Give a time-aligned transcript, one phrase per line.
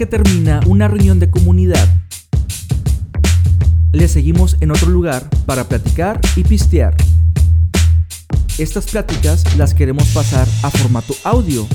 [0.00, 1.86] que termina una reunión de comunidad,
[3.92, 6.96] le seguimos en otro lugar para platicar y pistear.
[8.56, 11.66] Estas pláticas las queremos pasar a formato audio.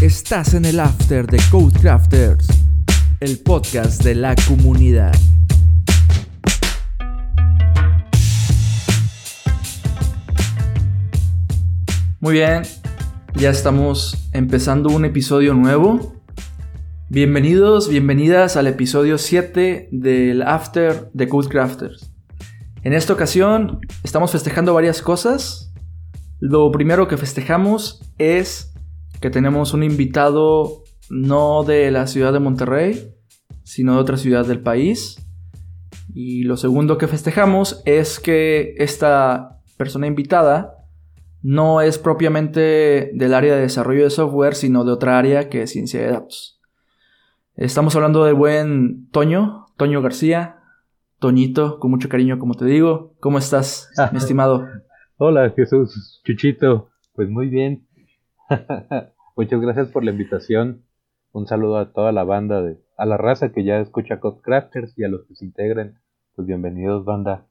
[0.00, 2.46] Estás en el after de Codecrafters,
[3.18, 5.16] el podcast de la comunidad.
[12.20, 12.62] Muy bien,
[13.36, 16.14] ya estamos empezando un episodio nuevo.
[17.08, 22.12] Bienvenidos, bienvenidas al episodio 7 del After de Codecrafters.
[22.84, 25.72] En esta ocasión estamos festejando varias cosas.
[26.38, 28.72] Lo primero que festejamos es
[29.20, 33.14] que tenemos un invitado no de la ciudad de Monterrey,
[33.64, 35.20] sino de otra ciudad del país.
[36.14, 40.73] Y lo segundo que festejamos es que esta persona invitada
[41.44, 45.70] no es propiamente del área de desarrollo de software, sino de otra área que es
[45.70, 46.58] ciencia de datos.
[47.54, 50.60] Estamos hablando del buen Toño, Toño García,
[51.18, 53.12] Toñito, con mucho cariño, como te digo.
[53.20, 54.66] ¿Cómo estás, mi estimado?
[55.18, 56.88] Hola, Jesús, Chuchito.
[57.12, 57.86] Pues muy bien.
[59.36, 60.86] Muchas gracias por la invitación.
[61.32, 65.04] Un saludo a toda la banda, de, a la raza que ya escucha Codecrafters y
[65.04, 65.98] a los que se integren.
[66.36, 67.46] Pues bienvenidos, banda.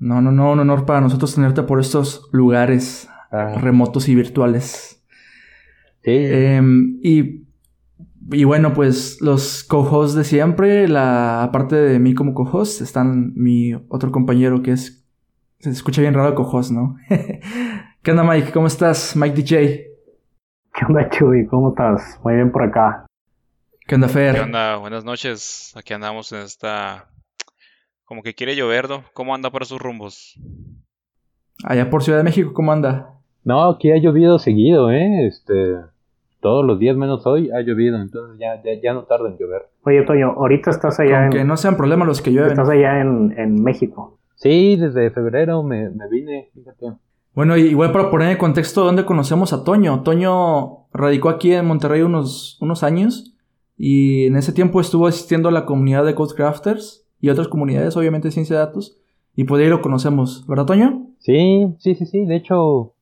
[0.00, 3.54] No, no, no, un honor para nosotros tenerte por estos lugares Ah.
[3.60, 5.04] remotos y virtuales.
[6.02, 7.44] Sí, Em, y,
[8.32, 13.74] y bueno, pues los co-hosts de siempre, la, aparte de mí como co-host, están mi
[13.88, 15.06] otro compañero que es...
[15.60, 16.96] Se escucha bien raro co-host, ¿no?
[18.02, 18.50] ¿Qué onda, Mike?
[18.52, 19.14] ¿Cómo estás?
[19.14, 19.86] Mike DJ.
[20.74, 21.46] ¿Qué onda, Chuy?
[21.46, 22.18] ¿Cómo estás?
[22.24, 23.04] Muy bien por acá.
[23.86, 24.34] ¿Qué onda, Fer?
[24.36, 24.76] ¿Qué onda?
[24.76, 25.72] Buenas noches.
[25.76, 27.10] Aquí andamos en esta...
[28.10, 29.04] Como que quiere llover, ¿no?
[29.14, 30.36] ¿Cómo anda para sus rumbos?
[31.62, 33.14] Allá por Ciudad de México, ¿cómo anda?
[33.44, 35.28] no, aquí ha llovido seguido, ¿eh?
[35.28, 35.76] Este,
[36.40, 39.68] todos los días menos hoy ha llovido, entonces ya, ya, ya no tarda en llover.
[39.84, 42.50] Oye, Toño, ahorita estás allá, Aunque en, no sean problemas los que llueven.
[42.50, 44.18] estás allá en, en México.
[44.34, 46.86] Sí, desde febrero me, me vine, fíjate.
[47.32, 50.02] Bueno, y igual para poner en contexto dónde conocemos a Toño.
[50.02, 53.36] Toño radicó aquí en Monterrey unos, unos años
[53.76, 58.28] y en ese tiempo estuvo asistiendo a la comunidad de Codecrafters y otras comunidades, obviamente
[58.28, 58.98] de ciencia de datos.
[59.36, 61.06] Y por ahí lo conocemos, ¿verdad, Toño?
[61.18, 62.24] Sí, sí, sí, sí.
[62.24, 62.94] De hecho,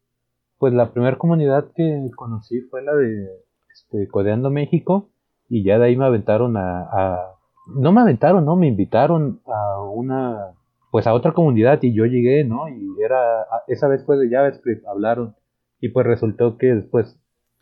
[0.58, 3.28] pues la primera comunidad que conocí fue la de
[3.72, 5.08] este, Codeando México.
[5.48, 7.18] Y ya de ahí me aventaron a,
[7.66, 10.54] No me aventaron, no, me invitaron a una.
[10.90, 12.68] Pues a otra comunidad y yo llegué, ¿no?
[12.68, 13.46] Y era.
[13.66, 15.34] Esa vez fue de JavaScript, hablaron.
[15.80, 17.18] Y pues resultó que después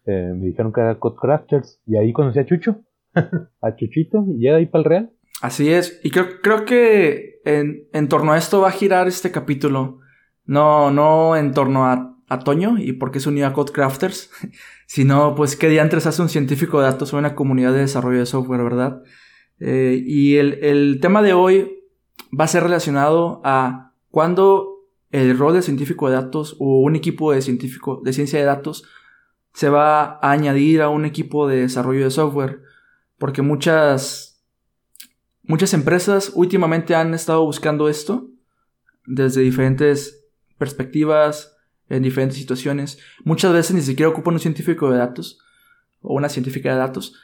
[0.06, 1.80] eh, me dijeron que era Codecrafters.
[1.86, 2.80] Y ahí conocí a Chucho.
[3.60, 4.24] a Chuchito.
[4.28, 5.10] Y ya de ahí para el Real.
[5.41, 6.00] Así es.
[6.02, 10.00] Y creo, creo que en, en torno a esto va a girar este capítulo.
[10.44, 14.30] No, no en torno a, a Toño y por qué se unió a Codecrafters,
[14.86, 18.26] sino pues qué diantres hace un científico de datos o una comunidad de desarrollo de
[18.26, 19.02] software, ¿verdad?
[19.58, 21.82] Eh, y el, el tema de hoy
[22.38, 24.76] va a ser relacionado a cuándo
[25.10, 28.84] el rol de científico de datos o un equipo de científico de ciencia de datos
[29.56, 32.60] se va a añadir a un equipo de desarrollo de software.
[33.16, 34.25] Porque muchas,
[35.46, 38.30] muchas empresas últimamente han estado buscando esto
[39.06, 40.24] desde diferentes
[40.58, 41.56] perspectivas,
[41.88, 42.98] en diferentes situaciones.
[43.24, 45.38] Muchas veces ni siquiera ocupan un científico de datos
[46.00, 47.14] o una científica de datos.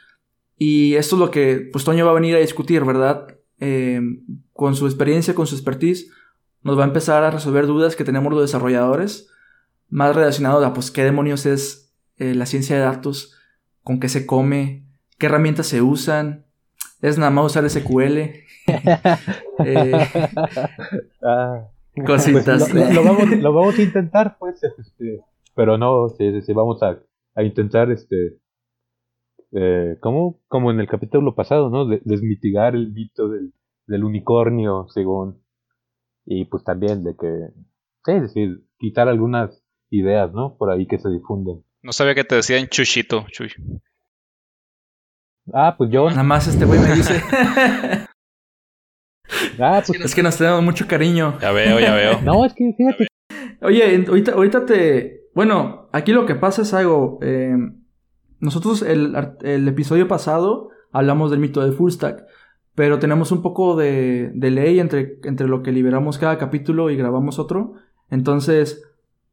[0.57, 3.27] Y esto es lo que pues Toño va a venir a discutir, ¿verdad?
[3.59, 4.01] Eh,
[4.53, 6.09] con su experiencia, con su expertise,
[6.61, 9.29] nos va a empezar a resolver dudas que tenemos los desarrolladores,
[9.89, 13.35] más relacionados a pues qué demonios es eh, la ciencia de datos,
[13.83, 14.85] con qué se come,
[15.17, 16.45] qué herramientas se usan,
[17.03, 18.17] es nada más usar SQL,
[19.65, 19.91] eh,
[21.21, 21.67] Ah.
[22.05, 22.69] cositas.
[22.71, 25.19] Pues lo, vamos, lo vamos a intentar, pues, este,
[25.55, 26.97] pero no, sí, sí, sí, vamos a,
[27.35, 28.37] a intentar, este,
[29.51, 30.39] eh, ¿cómo?
[30.47, 31.85] Como en el capítulo pasado, ¿no?
[31.85, 33.53] De- desmitigar el mito del,
[33.87, 35.43] del unicornio, según,
[36.25, 37.27] y pues también de que,
[38.05, 39.61] sí, es decir, quitar algunas
[39.91, 40.57] ideas, ¿no?
[40.57, 41.63] Por ahí que se difunden.
[41.83, 43.49] No sabía que te decían chuchito, chuy.
[45.51, 47.21] Ah, pues yo, Nada más este güey me dice.
[49.59, 51.37] ah, pues, es que nos tenemos mucho cariño.
[51.41, 52.21] Ya veo, ya veo.
[52.23, 53.07] no, es que fíjate,
[53.61, 55.23] Oye, ahorita, ahorita te.
[55.33, 57.19] Bueno, aquí lo que pasa es algo.
[57.21, 57.57] eh,
[58.39, 62.25] nosotros el, el episodio pasado hablamos del mito de Full Stack,
[62.75, 66.97] pero tenemos un poco de, de ley entre, entre lo que liberamos cada capítulo y
[66.97, 67.75] grabamos otro.
[68.09, 68.83] Entonces,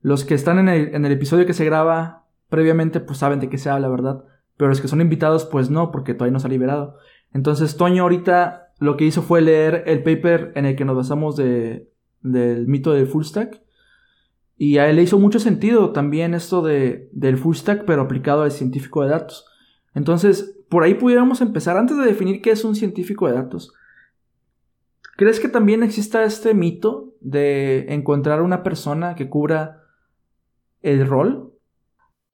[0.00, 3.48] los que están en el, en el episodio que se graba previamente, pues saben de
[3.48, 4.24] qué se habla, ¿verdad?
[4.60, 6.98] Pero los que son invitados, pues no, porque todavía no se ha liberado.
[7.32, 11.34] Entonces, Toño ahorita lo que hizo fue leer el paper en el que nos basamos
[11.34, 11.88] de,
[12.20, 13.62] del mito de Full Stack.
[14.58, 18.42] Y a él le hizo mucho sentido también esto de, del full stack, pero aplicado
[18.42, 19.46] al científico de datos.
[19.94, 23.72] Entonces, por ahí pudiéramos empezar antes de definir qué es un científico de datos.
[25.16, 29.84] ¿Crees que también exista este mito de encontrar una persona que cubra
[30.82, 31.49] el rol?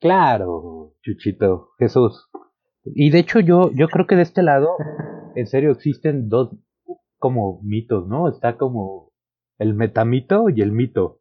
[0.01, 2.29] Claro, Chuchito, Jesús.
[2.85, 4.69] Y de hecho yo, yo creo que de este lado,
[5.35, 6.55] en serio, existen dos
[7.19, 8.29] como mitos, ¿no?
[8.29, 9.13] Está como
[9.59, 11.21] el metamito y el mito.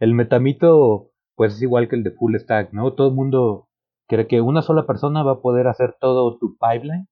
[0.00, 2.94] El metamito, pues es igual que el de full stack, ¿no?
[2.94, 3.68] Todo el mundo
[4.08, 7.08] cree que una sola persona va a poder hacer todo tu pipeline,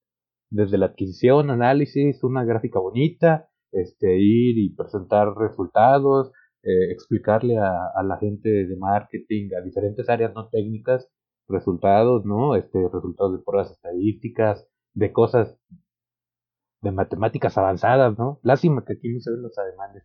[0.51, 6.33] desde la adquisición, análisis, una gráfica bonita, este, ir y presentar resultados,
[6.63, 11.09] eh, explicarle a, a, la gente de marketing, a diferentes áreas no técnicas,
[11.49, 12.57] resultados, ¿no?
[12.57, 15.59] Este, resultados de pruebas estadísticas, de cosas
[16.83, 18.41] de matemáticas avanzadas, ¿no?
[18.43, 20.05] Lástima que aquí no se ven los ademanes.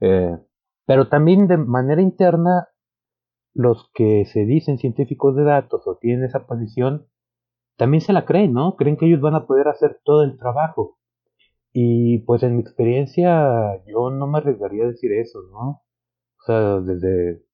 [0.00, 0.38] Eh,
[0.86, 2.68] pero también de manera interna,
[3.54, 7.06] los que se dicen científicos de datos o tienen esa posición,
[7.76, 8.76] también se la creen, ¿no?
[8.76, 10.98] Creen que ellos van a poder hacer todo el trabajo.
[11.72, 15.82] Y pues en mi experiencia yo no me arriesgaría a decir eso, ¿no?
[16.40, 17.44] O sea, desde,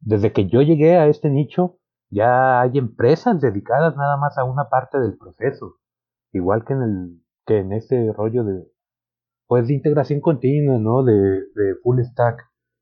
[0.00, 1.78] desde que yo llegué a este nicho,
[2.10, 5.76] ya hay empresas dedicadas nada más a una parte del proceso.
[6.32, 8.64] Igual que en el, que en este rollo de,
[9.46, 11.02] pues de integración continua, ¿no?
[11.02, 12.40] De, de full stack.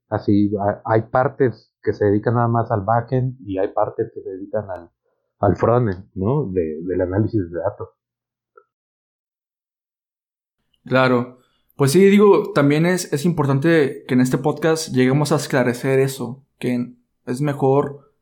[0.09, 0.51] Así,
[0.85, 4.69] hay partes que se dedican nada más al backend y hay partes que se dedican
[4.69, 4.91] al,
[5.39, 6.49] al frontend, ¿no?
[6.51, 7.89] De, del análisis de datos.
[10.87, 11.39] Claro.
[11.75, 16.43] Pues sí, digo, también es, es importante que en este podcast lleguemos a esclarecer eso,
[16.57, 16.93] que
[17.25, 18.13] es mejor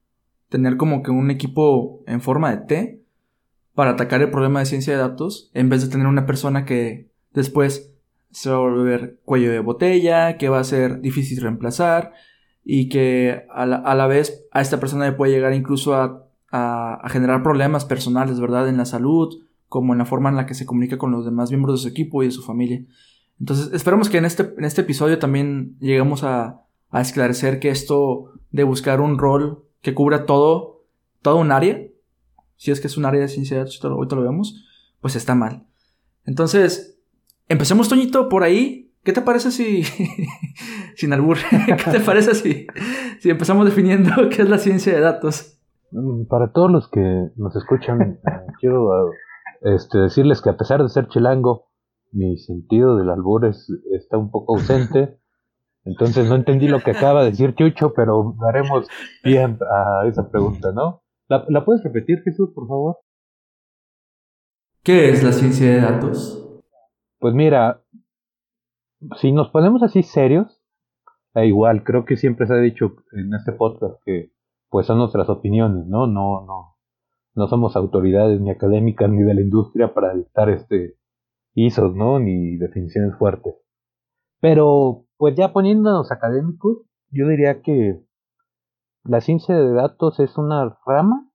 [0.50, 3.02] tener como que un equipo en forma de T
[3.74, 7.10] para atacar el problema de ciencia de datos, en vez de tener una persona que
[7.34, 7.94] después
[8.32, 12.14] se va a volver cuello de botella, que va a ser difícil reemplazar
[12.64, 16.28] y que a la, a la vez a esta persona le puede llegar incluso a,
[16.52, 18.68] a, a, generar problemas personales, ¿verdad?
[18.68, 21.50] En la salud, como en la forma en la que se comunica con los demás
[21.50, 22.84] miembros de su equipo y de su familia.
[23.40, 28.32] Entonces, esperemos que en este, en este episodio también lleguemos a, a esclarecer que esto
[28.52, 30.84] de buscar un rol que cubra todo,
[31.22, 31.82] todo un área,
[32.56, 34.66] si es que es un área de ciencia ahorita lo vemos,
[35.02, 35.66] pues está mal.
[36.26, 37.00] Entonces,
[37.48, 38.94] empecemos, Toñito, por ahí.
[39.04, 39.84] ¿Qué te parece si,
[40.96, 41.38] sin albur,
[41.68, 42.66] qué te parece si,
[43.20, 45.60] si empezamos definiendo qué es la ciencia de datos?
[46.28, 48.20] Para todos los que nos escuchan, eh,
[48.60, 49.12] quiero
[49.66, 51.66] este, decirles que a pesar de ser chilango,
[52.12, 55.20] mi sentido del albur es, está un poco ausente.
[55.84, 58.88] Entonces no entendí lo que acaba de decir Chucho, pero daremos
[59.24, 61.04] bien a esa pregunta, ¿no?
[61.28, 62.98] ¿La, ¿La, puedes repetir, Jesús, por favor?
[64.84, 66.64] ¿Qué es la ciencia de datos?
[67.20, 67.84] Pues mira,
[69.20, 70.64] si nos ponemos así serios,
[71.34, 74.32] da igual, creo que siempre se ha dicho en este podcast que
[74.70, 76.08] pues son nuestras opiniones, ¿no?
[76.08, 76.75] No, no,
[77.36, 80.98] no somos autoridades ni académicas ni de la industria para dictar este
[81.54, 82.20] ISOs, ¿no?
[82.20, 83.56] Ni definiciones fuertes.
[84.40, 88.02] Pero, pues ya poniéndonos académicos, yo diría que
[89.04, 91.30] la ciencia de datos es una rama,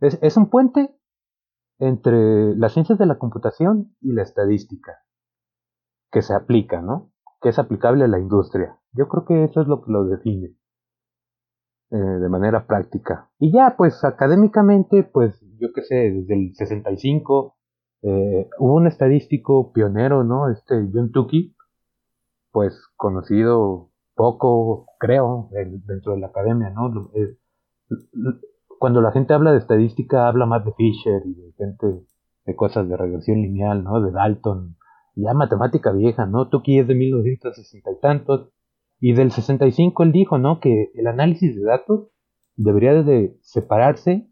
[0.00, 0.94] es, es un puente
[1.78, 4.98] entre las ciencias de la computación y la estadística
[6.10, 7.12] que se aplica, ¿no?
[7.40, 8.78] Que es aplicable a la industria.
[8.92, 10.56] Yo creo que eso es lo que lo define
[11.92, 13.28] eh, de manera práctica.
[13.38, 17.54] Y ya, pues académicamente, pues yo qué sé, desde el 65
[18.00, 20.48] eh, hubo un estadístico pionero, ¿no?
[20.48, 21.54] Este John Tukey,
[22.50, 25.50] pues conocido poco, creo,
[25.86, 27.10] dentro de la academia, ¿no?
[27.14, 27.36] Eh,
[28.78, 31.86] cuando la gente habla de estadística, habla más de Fisher y de gente
[32.46, 34.00] de cosas de regresión lineal, ¿no?
[34.00, 34.76] De Dalton,
[35.14, 36.48] ya matemática vieja, ¿no?
[36.48, 38.48] Tukey es de 1960 y tantos,
[39.04, 40.60] y del 65 él dijo, ¿no?
[40.60, 42.08] Que el análisis de datos
[42.54, 44.28] debería de separarse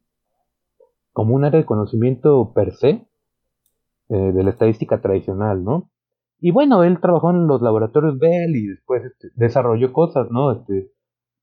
[1.12, 3.08] como un área de conocimiento per se
[4.10, 5.90] eh, de la estadística tradicional, ¿no?
[6.38, 10.52] Y bueno, él trabajó en los laboratorios Bell y después este, desarrolló cosas, ¿no?
[10.52, 10.92] Este,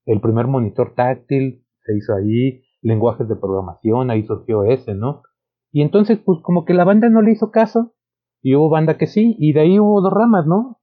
[0.06, 5.20] el primer monitor táctil se hizo ahí, lenguajes de programación, ahí surgió ese, ¿no?
[5.70, 7.92] Y entonces, pues como que la banda no le hizo caso,
[8.40, 10.80] y hubo banda que sí, y de ahí hubo dos ramas, ¿no?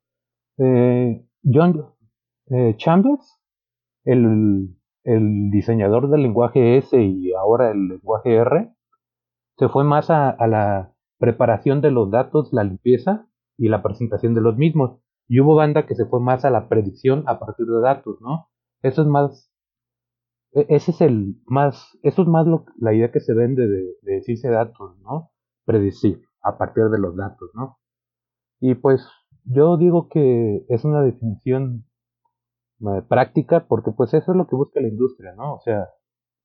[0.59, 1.94] Eh, John
[2.47, 3.39] eh, Chambers,
[4.03, 4.75] el,
[5.51, 8.73] diseñador del lenguaje S y ahora el lenguaje R,
[9.57, 14.41] se fue más a, la preparación de los datos, la limpieza y la presentación de
[14.41, 14.99] los mismos.
[15.27, 18.49] Y hubo banda que se fue más a la predicción a partir de datos, ¿no?
[18.81, 19.51] Eso es más
[20.55, 23.85] e, ese es el más, eso es más lo, la idea que se vende de,
[24.01, 25.31] de ciencia de datos, ¿no?
[25.65, 27.77] Predecir a partir de los datos, ¿no?
[28.59, 29.07] Y pues
[29.43, 31.85] yo digo que es una definición
[33.07, 35.55] práctica, porque pues eso es lo que busca la industria, ¿no?
[35.55, 35.89] O sea,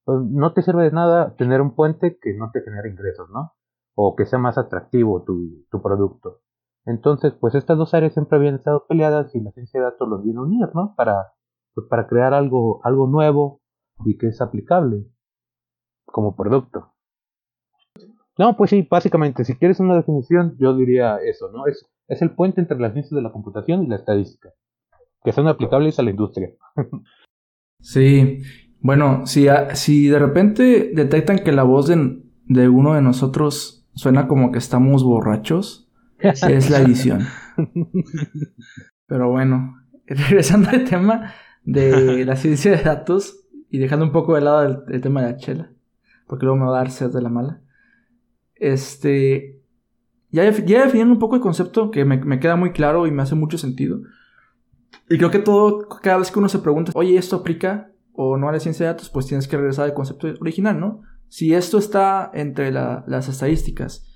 [0.04, 3.52] pues, no te sirve de nada tener un puente que no te genere ingresos, ¿no?
[3.94, 6.40] O que sea más atractivo tu, tu producto.
[6.87, 10.25] Entonces, pues estas dos áreas siempre habían estado peleadas y la ciencia de datos los
[10.25, 10.94] vino a unir, ¿no?
[10.96, 11.34] Para,
[11.75, 13.60] pues, para crear algo, algo nuevo
[14.04, 15.06] y que es aplicable
[16.06, 16.94] como producto.
[18.38, 21.66] No, pues sí, básicamente, si quieres una definición, yo diría eso, ¿no?
[21.66, 24.50] Es, es el puente entre las ciencias de la computación y la estadística,
[25.24, 26.50] que son aplicables a la industria.
[27.80, 28.38] sí,
[28.80, 34.28] bueno, si, si de repente detectan que la voz de, de uno de nosotros suena
[34.28, 37.26] como que estamos borrachos, es la edición.
[39.06, 41.32] Pero bueno, regresando al tema
[41.64, 45.36] de la ciencia de datos y dejando un poco de lado el, tema de la
[45.36, 45.72] chela,
[46.26, 47.60] porque luego me va a dar sed de la mala.
[48.54, 49.58] Este.
[50.32, 53.22] Ya, ya definiendo un poco el concepto que me, me, queda muy claro y me
[53.22, 54.00] hace mucho sentido.
[55.09, 58.49] Y creo que todo, cada vez que uno se pregunta, oye, ¿esto aplica o no
[58.49, 59.11] a la ciencia de datos?
[59.11, 61.02] Pues tienes que regresar al concepto original, ¿no?
[61.28, 64.06] Si esto está entre las estadísticas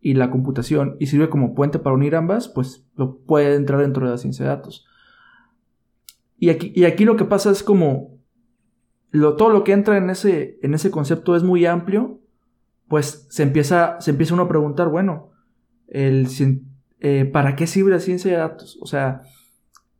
[0.00, 4.04] y la computación y sirve como puente para unir ambas, pues lo puede entrar dentro
[4.04, 4.86] de la ciencia de datos.
[6.36, 8.18] Y aquí, y aquí lo que pasa es como
[9.10, 12.20] lo, todo lo que entra en ese, en ese concepto es muy amplio,
[12.88, 15.30] pues se empieza, se empieza uno a preguntar, bueno,
[15.86, 16.28] el,
[17.00, 18.78] eh, ¿para qué sirve la ciencia de datos?
[18.82, 19.22] O sea,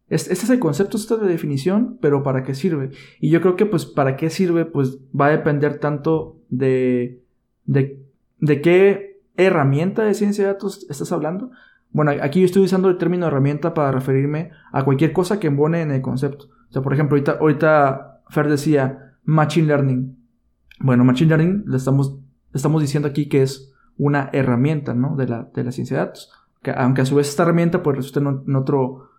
[0.09, 2.91] este, es el concepto, esta es la definición, pero ¿para qué sirve?
[3.21, 7.23] Y yo creo que pues para qué sirve, pues va a depender tanto de,
[7.65, 8.03] de,
[8.41, 11.51] de qué herramienta de ciencia de datos estás hablando?
[11.91, 15.83] Bueno, aquí yo estoy usando el término herramienta para referirme a cualquier cosa que embone
[15.83, 16.47] en el concepto.
[16.69, 20.17] O sea, por ejemplo, ahorita, ahorita Fer decía Machine Learning.
[20.81, 22.19] Bueno, Machine Learning le estamos,
[22.53, 25.15] estamos diciendo aquí que es una herramienta, ¿no?
[25.15, 26.33] De la, de la ciencia de datos.
[26.63, 29.11] Que, aunque a su vez esta herramienta pues resulta en, otro,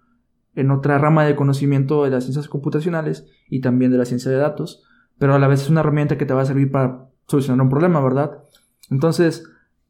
[0.55, 4.38] en otra rama de conocimiento de las ciencias computacionales y también de la ciencia de
[4.38, 4.83] datos.
[5.17, 7.69] Pero a la vez es una herramienta que te va a servir para solucionar un
[7.69, 8.43] problema, ¿verdad?
[8.89, 9.43] Entonces,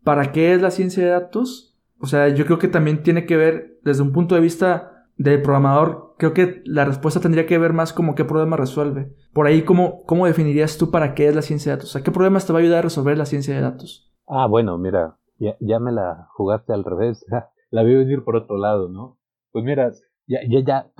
[0.05, 1.75] ¿Para qué es la ciencia de datos?
[1.99, 5.41] O sea, yo creo que también tiene que ver, desde un punto de vista del
[5.41, 9.15] programador, creo que la respuesta tendría que ver más como qué problema resuelve.
[9.33, 11.89] Por ahí, ¿cómo, cómo definirías tú para qué es la ciencia de datos?
[11.89, 14.13] O sea, ¿qué problemas te va a ayudar a resolver la ciencia de datos?
[14.27, 17.25] Ah, bueno, mira, ya, ya me la jugaste al revés.
[17.71, 19.17] la vi venir por otro lado, ¿no?
[19.51, 19.91] Pues mira,
[20.27, 20.91] ya, ya, ya,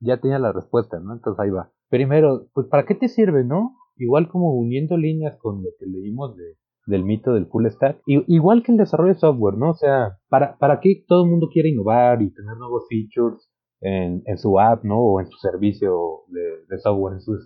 [0.00, 1.14] ya tenía la respuesta, ¿no?
[1.14, 1.70] Entonces ahí va.
[1.88, 3.76] Primero, pues ¿para qué te sirve, no?
[3.96, 6.56] Igual como uniendo líneas con lo que leímos de
[6.88, 8.00] del mito del full stack.
[8.06, 9.70] Y, igual que el desarrollo de software, ¿no?
[9.70, 13.48] O sea, ¿para, para qué todo el mundo quiere innovar y tener nuevos features
[13.80, 14.98] en, en su app, ¿no?
[14.98, 17.38] O en su servicio de, software, en su,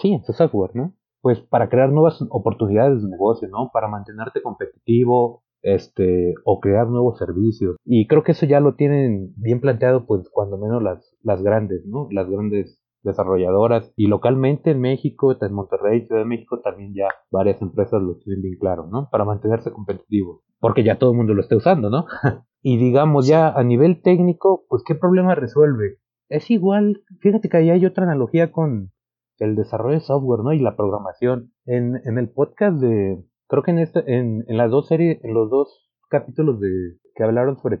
[0.00, 0.94] sí, en su software, ¿no?
[1.20, 3.70] Pues para crear nuevas oportunidades de negocio, ¿no?
[3.72, 7.76] Para mantenerte competitivo, este, o crear nuevos servicios.
[7.84, 11.84] Y creo que eso ya lo tienen bien planteado, pues, cuando menos las, las grandes,
[11.86, 12.06] ¿no?
[12.12, 17.60] Las grandes desarrolladoras y localmente en México, en Monterrey, Ciudad de México también ya varias
[17.62, 19.08] empresas lo tienen bien claro, ¿no?
[19.10, 22.06] Para mantenerse competitivos, porque ya todo el mundo lo está usando, ¿no?
[22.62, 25.98] y digamos ya a nivel técnico, pues qué problema resuelve.
[26.28, 28.90] Es igual, fíjate que ahí hay otra analogía con
[29.38, 30.52] el desarrollo de software, ¿no?
[30.52, 31.52] Y la programación.
[31.64, 35.34] En, en el podcast de, creo que en, este, en, en las dos series, en
[35.34, 37.80] los dos capítulos de que hablaron sobre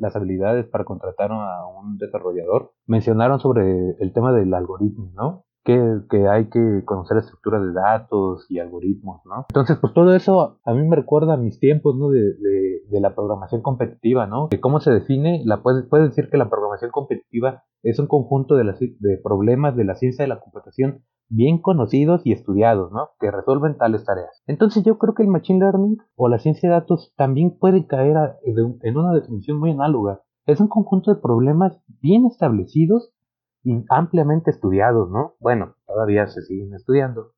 [0.00, 5.44] las habilidades para contratar a un desarrollador, mencionaron sobre el tema del algoritmo, ¿no?
[5.64, 9.46] Que, hay que conocer estructuras de datos y algoritmos, ¿no?
[9.48, 12.10] Entonces, pues todo eso a mí me recuerda a mis tiempos, ¿no?
[12.10, 14.46] De, de, de la programación competitiva, ¿no?
[14.48, 18.64] De cómo se define, la puedes, decir que la programación competitiva es un conjunto de,
[19.00, 23.10] de problemas de la ciencia de la computación bien conocidos y estudiados, ¿no?
[23.18, 24.42] Que resuelven tales tareas.
[24.46, 28.16] Entonces yo creo que el Machine Learning o la ciencia de datos también puede caer
[28.44, 30.22] en una definición muy análoga.
[30.46, 33.12] Es un conjunto de problemas bien establecidos
[33.64, 35.34] y ampliamente estudiados, ¿no?
[35.40, 37.32] Bueno, todavía se siguen estudiando.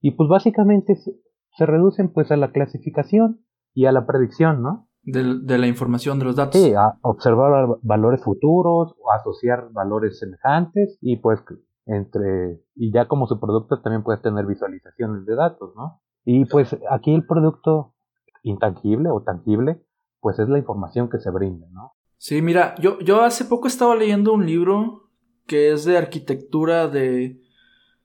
[0.00, 3.44] Y pues básicamente se, reducen pues a la clasificación
[3.74, 4.88] y a la predicción, ¿no?
[5.02, 6.60] De, de, la información de los datos.
[6.60, 11.40] Sí, a observar valores futuros, o asociar valores semejantes y pues
[11.86, 16.00] entre y ya como su producto también puedes tener visualizaciones de datos, ¿no?
[16.24, 17.94] Y pues aquí el producto
[18.42, 19.82] intangible o tangible,
[20.20, 21.94] pues es la información que se brinda, ¿no?
[22.16, 25.08] Sí, mira, yo, yo hace poco estaba leyendo un libro
[25.46, 27.40] que es de arquitectura de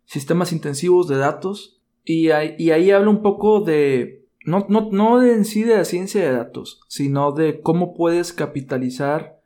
[0.05, 5.19] sistemas intensivos de datos y ahí, y ahí habla un poco de, no, no, no
[5.19, 9.39] de en sí de la ciencia de datos, sino de cómo puedes capitalizar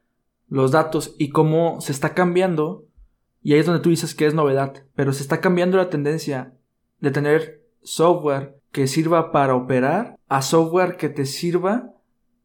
[0.48, 2.86] los datos y cómo se está cambiando
[3.44, 6.54] y ahí es donde tú dices que es novedad, pero se está cambiando la tendencia
[7.00, 11.94] de tener software que sirva para operar a software que te sirva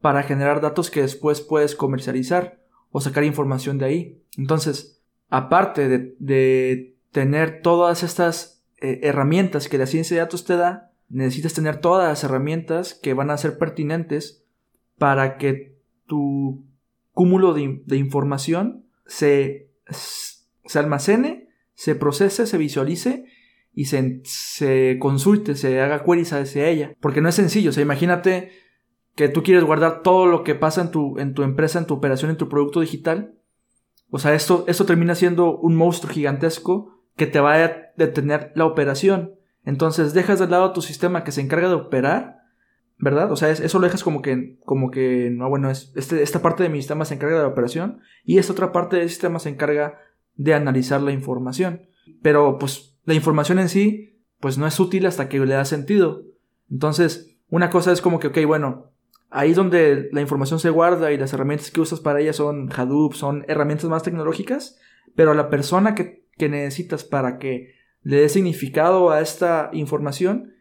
[0.01, 2.59] para generar datos que después puedes comercializar
[2.91, 4.21] o sacar información de ahí.
[4.37, 10.91] Entonces, aparte de, tener todas estas eh, herramientas que la ciencia de datos te da,
[11.09, 14.43] necesitas tener todas las herramientas que van a ser pertinentes
[14.99, 16.65] para que tu
[17.13, 19.71] cúmulo de, de información se,
[20.67, 23.25] se almacene, se procese, se visualice
[23.73, 26.95] y se, se consulte, se haga queries hacia ella.
[26.99, 27.69] Porque no es sencillo.
[27.69, 28.51] O sea, imagínate
[29.15, 31.95] que tú quieres guardar todo lo que pasa en tu, en tu empresa, en tu
[31.95, 33.35] operación, en tu producto digital.
[34.09, 38.65] O sea, esto, esto termina siendo un monstruo gigantesco que te va a detener la
[38.65, 39.33] operación.
[39.63, 42.37] Entonces dejas de lado tu sistema que se encarga de operar,
[42.99, 43.31] ¿verdad?
[43.31, 46.63] O sea, eso lo dejas como que, como que, no, bueno, es, este, esta parte
[46.63, 49.49] de mi sistema se encarga de la operación y esta otra parte del sistema se
[49.49, 49.99] encarga
[50.37, 51.81] de analizar la información.
[52.21, 56.23] Pero pues la información en sí, pues no es útil hasta que le da sentido.
[56.69, 58.91] Entonces, una cosa es como que, ok, bueno,
[59.29, 63.13] ahí donde la información se guarda y las herramientas que usas para ella son Hadoop,
[63.13, 64.79] son herramientas más tecnológicas,
[65.15, 70.53] pero la persona que, que necesitas para que le dé significado a esta información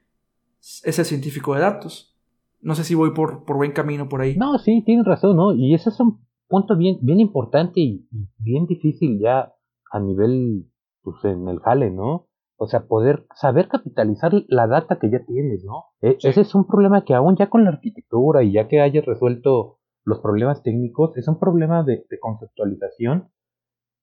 [0.61, 2.17] es el científico de datos.
[2.61, 4.37] No sé si voy por, por buen camino por ahí.
[4.37, 5.53] No, sí, tienes razón, ¿no?
[5.53, 9.53] Y ese es un punto bien, bien importante y bien difícil ya
[9.97, 10.67] a nivel,
[11.03, 12.29] pues en el jale, ¿no?
[12.59, 15.85] O sea, poder saber capitalizar la data que ya tienes, ¿no?
[16.01, 19.05] E, ese es un problema que aún ya con la arquitectura y ya que hayas
[19.05, 23.31] resuelto los problemas técnicos, es un problema de, conceptualización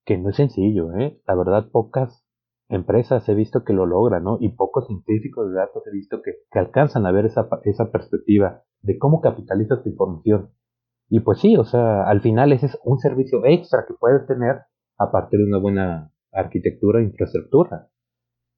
[0.05, 1.21] que no es sencillo, ¿eh?
[1.27, 2.25] La verdad, pocas
[2.69, 4.37] empresas he visto que lo logran, ¿no?
[4.39, 8.63] Y pocos científicos de datos he visto que, que alcanzan a ver esa, esa perspectiva
[8.81, 10.51] de cómo capitalizas tu información.
[11.09, 14.63] Y pues sí, o sea, al final ese es un servicio extra que puedes tener
[15.03, 17.89] a partir de una buena arquitectura e infraestructura.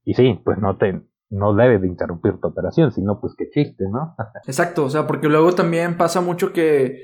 [0.03, 3.85] Y sí, pues no te no debe de interrumpir tu operación, sino pues qué chiste,
[3.91, 4.15] ¿no?
[4.45, 7.03] Exacto, o sea, porque luego también pasa mucho que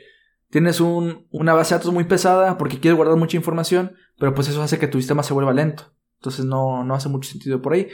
[0.49, 4.47] tienes un, una base de datos muy pesada porque quieres guardar mucha información, pero pues
[4.49, 5.93] eso hace que tu sistema se vuelva lento.
[6.19, 7.87] Entonces no, no hace mucho sentido por ahí.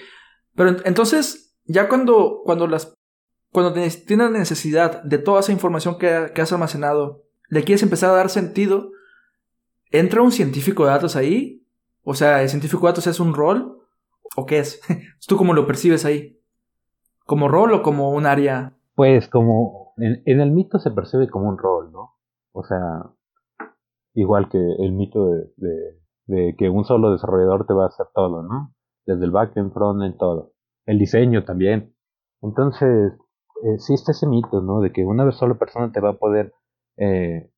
[0.55, 2.93] Pero entonces, ya cuando, cuando las
[3.51, 8.13] cuando tienes necesidad de toda esa información que, que has almacenado, le quieres empezar a
[8.15, 8.91] dar sentido,
[9.91, 11.65] ¿entra un científico de datos ahí?
[12.03, 13.81] O sea, ¿el científico de datos es un rol?
[14.35, 14.81] ¿O qué es?
[15.27, 16.39] ¿Tú cómo lo percibes ahí?
[17.25, 18.77] ¿Como rol o como un área?
[18.95, 22.15] Pues como en, el mito se percibe como un rol, ¿no?
[22.51, 23.11] O sea,
[24.13, 28.73] igual que el mito de, que un solo desarrollador te va a hacer todo, ¿no?
[29.05, 30.53] Desde el backend, frontend, todo.
[30.85, 31.93] El diseño también.
[32.41, 33.13] Entonces,
[33.63, 34.81] existe ese mito, ¿no?
[34.81, 36.53] De que una sola persona te va a poder
[36.97, 37.49] eh,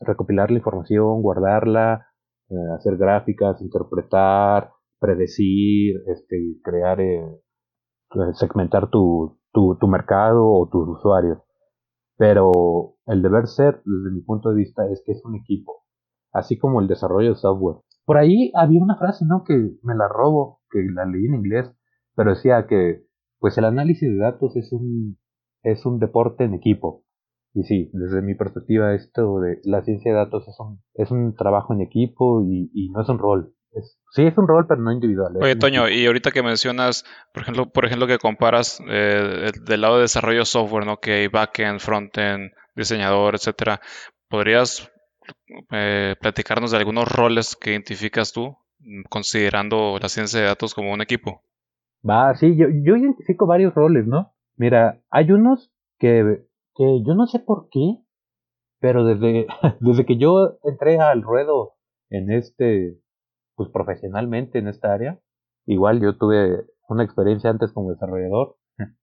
[0.00, 2.06] recopilar la información, guardarla,
[2.48, 7.24] eh, hacer gráficas, interpretar, predecir, este, crear, eh,
[8.34, 11.38] segmentar tu, tu, tu mercado o tus usuarios.
[12.16, 15.84] Pero el deber ser, desde mi punto de vista, es que es un equipo,
[16.32, 17.78] así como el desarrollo de software.
[18.04, 19.44] Por ahí había una frase, ¿no?
[19.44, 21.70] Que me la robo, que la leí en inglés,
[22.14, 23.04] pero decía que,
[23.38, 25.18] pues el análisis de datos es un,
[25.62, 27.02] es un deporte en equipo.
[27.56, 31.34] Y sí, desde mi perspectiva, esto de la ciencia de datos es un, es un
[31.34, 33.56] trabajo en equipo y, y no es un rol
[34.10, 35.34] sí, es un rol, pero no individual.
[35.40, 39.96] Oye, Toño, y ahorita que mencionas, por ejemplo, por ejemplo que comparas eh, del lado
[39.96, 40.98] de desarrollo de software, ¿no?
[40.98, 43.80] Que hay backend, frontend, diseñador, etcétera.
[44.28, 44.90] ¿Podrías
[45.70, 48.56] eh, platicarnos de algunos roles que identificas tú,
[49.08, 51.42] considerando la ciencia de datos como un equipo?
[52.08, 54.32] Va, sí, yo, yo identifico varios roles, ¿no?
[54.56, 56.44] Mira, hay unos que,
[56.76, 57.98] que yo no sé por qué,
[58.80, 59.46] pero desde,
[59.80, 61.74] desde que yo entré al ruedo
[62.10, 63.00] en este
[63.56, 65.20] pues profesionalmente en esta área.
[65.66, 68.56] Igual yo tuve una experiencia antes como desarrollador,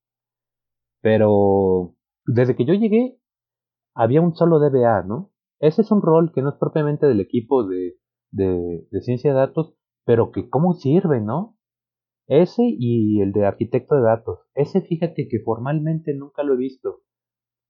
[1.01, 3.19] pero desde que yo llegué
[3.95, 5.31] había un solo DBA, ¿no?
[5.59, 7.95] Ese es un rol que no es propiamente del equipo de,
[8.31, 11.57] de, de ciencia de datos, pero que cómo sirve, ¿no?
[12.27, 14.39] Ese y el de arquitecto de datos.
[14.55, 17.01] Ese fíjate que formalmente nunca lo he visto.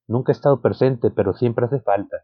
[0.07, 2.17] Nunca he estado presente, pero siempre hace falta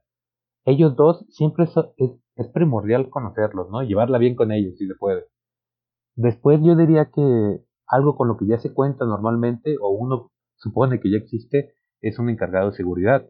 [0.66, 3.82] ellos dos siempre es, primordial conocerlos, ¿no?
[3.84, 5.26] Llevarla bien con ellos si se puede.
[6.16, 11.00] Después yo diría que algo con lo que ya se cuenta normalmente, o uno supone
[11.00, 13.28] que ya existe, es un encargado de seguridad.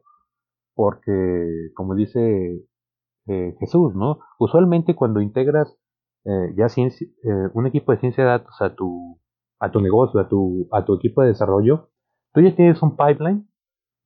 [0.76, 2.66] Porque, como dice
[3.28, 4.20] eh, Jesús, ¿no?
[4.40, 5.76] Usualmente cuando integras
[6.26, 9.20] eh, ya ciencia, eh, un equipo de ciencia de datos a tu,
[9.60, 11.90] a tu negocio, a tu, a tu equipo de desarrollo,
[12.34, 13.49] tú ya tienes un pipeline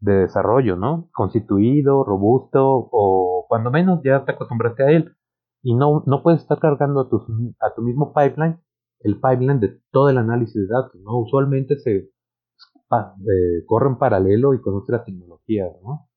[0.04, 1.10] de desarrollo, ¿no?
[1.14, 5.16] Constituido, robusto, o cuando menos ya te acostumbraste a él.
[5.62, 7.26] Y no, no puedes estar cargando a tu,
[7.62, 8.60] a tu mismo pipeline
[9.04, 11.20] el pipeline de todo el análisis de datos, ¿no?
[11.20, 16.10] Usualmente se eh, corre en paralelo y con otras tecnologías, ¿no?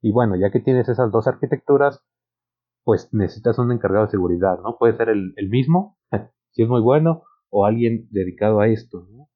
[0.00, 2.04] Y bueno, ya que tienes esas dos arquitecturas,
[2.84, 4.78] pues necesitas un encargado de seguridad, ¿no?
[4.78, 5.98] Puede ser el, el mismo,
[6.52, 9.28] si es muy bueno, o alguien dedicado a esto, ¿no?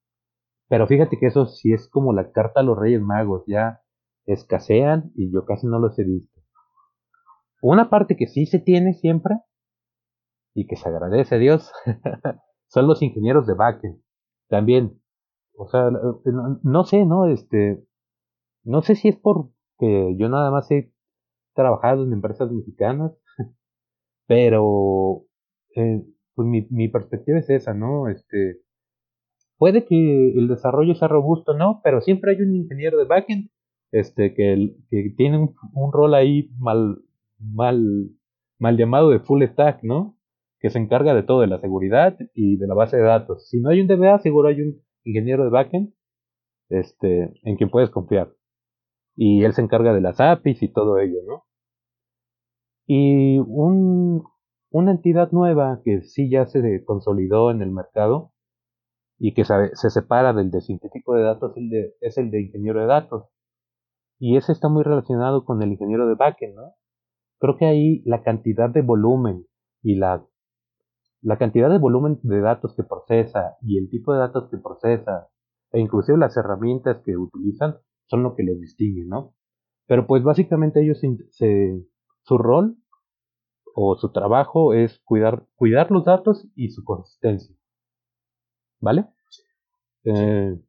[0.68, 3.82] Pero fíjate que eso sí es como la carta a los Reyes Magos, ya
[4.26, 6.40] escasean y yo casi no los he visto.
[7.60, 9.36] Una parte que sí se tiene siempre
[10.54, 11.72] y que se agradece a Dios
[12.68, 14.02] son los ingenieros de backend.
[14.48, 15.00] También,
[15.56, 15.90] o sea,
[16.62, 17.26] no, sé, ¿no?
[17.26, 17.84] Este,
[18.64, 20.92] no sé si es porque yo nada más he
[21.54, 23.12] trabajado en empresas mexicanas,
[24.26, 25.24] pero
[25.76, 26.02] eh,
[26.34, 28.08] pues mi, mi perspectiva es esa, ¿no?
[28.08, 28.60] Este,
[29.56, 31.80] puede que el desarrollo sea robusto, ¿no?
[31.84, 33.50] Pero siempre hay un ingeniero de backend
[33.92, 34.74] este, que,
[35.16, 36.98] tiene un, rol ahí mal,
[37.38, 38.10] mal,
[38.58, 40.18] mal llamado de full stack, ¿no?
[40.58, 43.48] Que se encarga de todo, de la seguridad y de la base de datos.
[43.48, 45.94] Si no hay un DBA, seguro hay un ingeniero de backend
[46.70, 48.32] este, en quien puedes confiar.
[49.14, 51.44] Y él se encarga de las APIs y todo ello, ¿no?
[52.86, 54.24] Y un,
[54.70, 58.32] una entidad nueva que sí ya se consolidó en el mercado
[59.18, 61.54] y que se, se separa del de científico de datos
[62.00, 63.31] es el de ingeniero de datos.
[64.24, 66.74] Y ese está muy relacionado con el ingeniero de backend, ¿no?
[67.40, 69.48] Creo que ahí la cantidad de volumen
[69.82, 70.24] y la,
[71.22, 75.28] la cantidad de volumen de datos que procesa y el tipo de datos que procesa
[75.72, 79.34] e inclusive las herramientas que utilizan son lo que les distingue, ¿no?
[79.88, 81.84] Pero pues básicamente ellos se,
[82.22, 82.76] su rol
[83.74, 87.56] o su trabajo es cuidar, cuidar los datos y su consistencia.
[88.78, 89.06] ¿Vale?
[90.04, 90.60] Eh,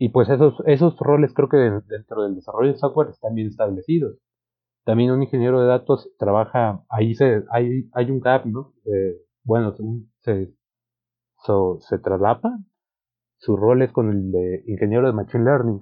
[0.00, 4.16] y pues esos, esos roles creo que dentro del desarrollo de software están bien establecidos.
[4.84, 8.72] También un ingeniero de datos trabaja, ahí se, hay, hay un gap, ¿no?
[8.86, 9.74] Eh, bueno,
[10.20, 10.54] se,
[11.80, 12.58] se traslapa.
[13.36, 15.80] Su rol es con el de ingeniero de Machine Learning.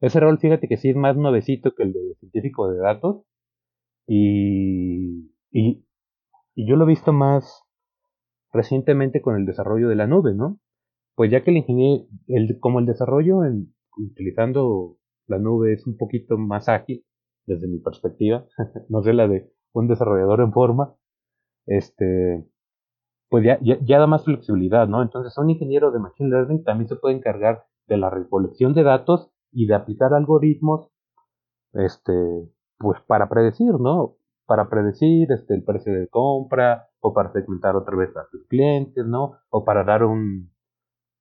[0.00, 3.24] Ese rol, fíjate que sí es más nuevecito que el de científico de datos.
[4.06, 5.86] Y, y,
[6.54, 7.62] y yo lo he visto más
[8.52, 10.58] recientemente con el desarrollo de la nube, ¿no?
[11.20, 15.98] Pues ya que el ingeniero, el, como el desarrollo en, utilizando la nube es un
[15.98, 17.04] poquito más ágil,
[17.44, 18.46] desde mi perspectiva,
[18.88, 20.94] no sé la de un desarrollador en forma,
[21.66, 22.48] este,
[23.28, 25.02] pues ya, ya, da más flexibilidad, ¿no?
[25.02, 29.30] Entonces un ingeniero de Machine Learning también se puede encargar de la recolección de datos
[29.52, 30.88] y de aplicar algoritmos,
[31.74, 32.14] este,
[32.78, 34.16] pues para predecir, ¿no?
[34.46, 39.04] Para predecir este, el precio de compra o para segmentar otra vez a tus clientes,
[39.04, 39.34] ¿no?
[39.50, 40.50] O para dar un,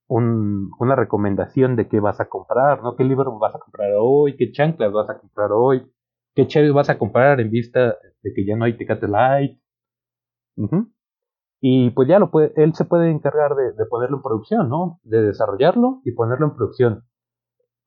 [0.10, 2.95] un, una recomendación de qué vas a comprar, ¿no?
[2.95, 4.36] ¿Qué libro vas a comprar hoy?
[4.36, 5.89] ¿Qué chanclas vas a comprar hoy?
[6.36, 9.60] ¿Qué cherry vas a comprar en vista de que ya no hay Tecate Light?
[11.62, 15.00] Y pues ya lo puede, él se puede encargar de, de, ponerlo en producción, ¿no?
[15.04, 17.04] De desarrollarlo y ponerlo en producción.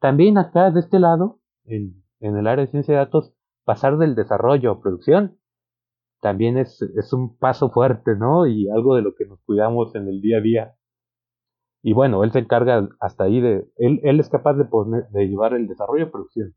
[0.01, 4.15] También acá de este lado, en, en el área de ciencia de datos, pasar del
[4.15, 5.39] desarrollo a producción
[6.21, 8.47] también es, es un paso fuerte, ¿no?
[8.47, 10.75] Y algo de lo que nos cuidamos en el día a día.
[11.83, 14.67] Y bueno, él se encarga hasta ahí de, él, él es capaz de,
[15.11, 16.55] de llevar el desarrollo a producción.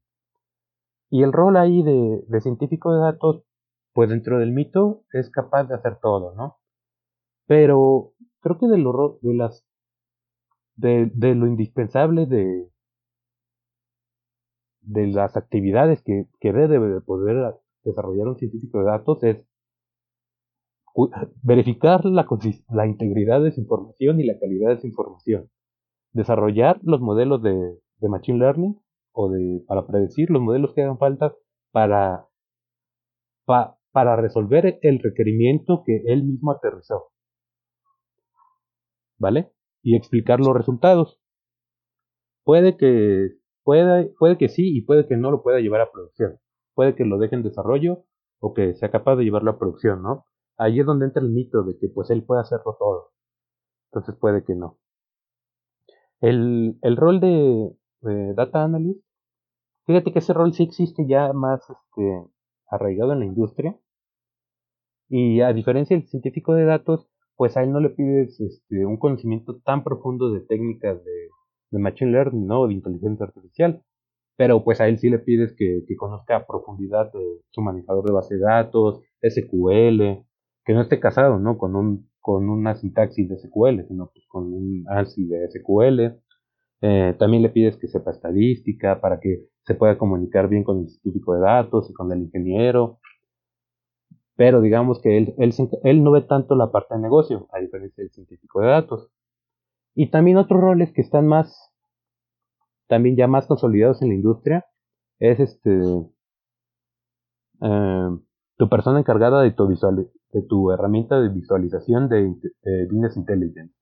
[1.09, 3.43] Y el rol ahí de, de científico de datos,
[3.93, 6.57] pues dentro del mito es capaz de hacer todo, ¿no?
[7.47, 9.65] Pero creo que de lo, de las,
[10.75, 12.69] de, de lo indispensable de,
[14.81, 19.45] de las actividades que, que debe poder desarrollar un científico de datos es
[21.43, 22.25] verificar la,
[22.69, 25.49] la, integridad de su información y la calidad de su información,
[26.13, 28.79] desarrollar los modelos de, Machine Learning
[29.13, 31.34] o de, para predecir los modelos que hagan falta
[31.71, 32.27] para,
[33.45, 37.12] para resolver el requerimiento que él mismo aterrizó.
[39.17, 39.51] ¿Vale?
[39.81, 41.19] Y explicar los resultados.
[42.43, 43.29] Puede que,
[43.63, 46.38] puede, puede que sí y puede que no lo pueda llevar a producción.
[46.73, 48.05] Puede que lo deje en desarrollo
[48.39, 50.25] o que sea capaz de llevarlo a producción, ¿no?
[50.58, 53.12] Ahí es donde entra el mito de que pues él puede hacerlo todo.
[53.91, 54.78] Entonces puede que no.
[56.22, 57.72] El, el rol de,
[58.36, 59.04] Data Analyst,
[59.86, 62.24] fíjate que ese rol sí existe ya más este,
[62.70, 63.78] arraigado en la industria.
[65.10, 68.98] Y a diferencia del científico de datos, pues a él no le pides este, un
[68.98, 71.30] conocimiento tan profundo de técnicas de,
[71.72, 72.68] Machine Learning, ¿no?
[72.68, 73.84] De inteligencia artificial.
[74.38, 78.06] Pero pues a él sí le pides que, que conozca a profundidad de su manejador
[78.06, 80.26] de base de datos, SQL,
[80.65, 81.58] que no esté casado, ¿no?
[81.58, 86.19] Con un con una sintaxis de SQL, sino pues con un ANSI de SQL.
[86.82, 90.89] Eh, también le pides que sepa estadística para que se pueda comunicar bien con el
[90.89, 92.97] científico de datos y con el ingeniero.
[94.36, 98.04] Pero digamos que él, él, él no ve tanto la parte de negocio, a diferencia
[98.04, 99.12] del científico de datos.
[99.93, 101.71] Y también otros roles que están más,
[102.88, 104.65] también ya más consolidados en la industria,
[105.19, 105.80] es este,
[107.62, 108.10] eh,
[108.58, 112.36] tu persona encargada de tu, visual, de tu herramienta de visualización de,
[112.89, 113.74] Business Intelligence.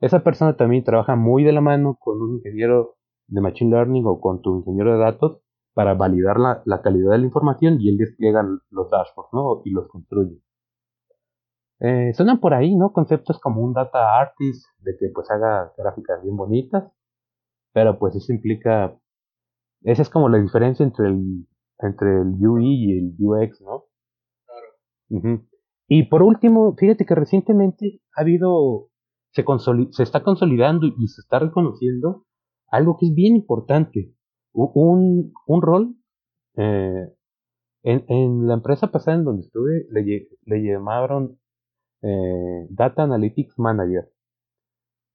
[0.00, 4.18] Esa persona también trabaja muy de la mano con un ingeniero de Machine Learning o
[4.18, 5.42] con tu ingeniero de datos
[5.74, 9.60] para validar la, la calidad de la información y él despliega los dashboards, ¿no?
[9.66, 10.40] Y los construye.
[11.80, 12.92] Eh, suenan por ahí, ¿no?
[12.92, 16.90] Conceptos como un data artist, de que pues haga gráficas bien bonitas,
[17.74, 18.96] pero pues eso implica,
[19.82, 21.46] esa es como la diferencia entre el,
[21.80, 23.84] entre el UI y el UX, ¿no?
[25.88, 28.88] Y por último, fíjate que recientemente ha habido,
[29.32, 29.44] se,
[29.90, 32.24] se está consolidando y se está reconociendo
[32.68, 34.14] algo que es bien importante,
[34.52, 35.94] un, un rol
[36.56, 37.08] eh,
[37.82, 41.38] en, en, la empresa pasada en donde estuve le, llamaron
[42.02, 44.10] eh, Data Analytics Manager.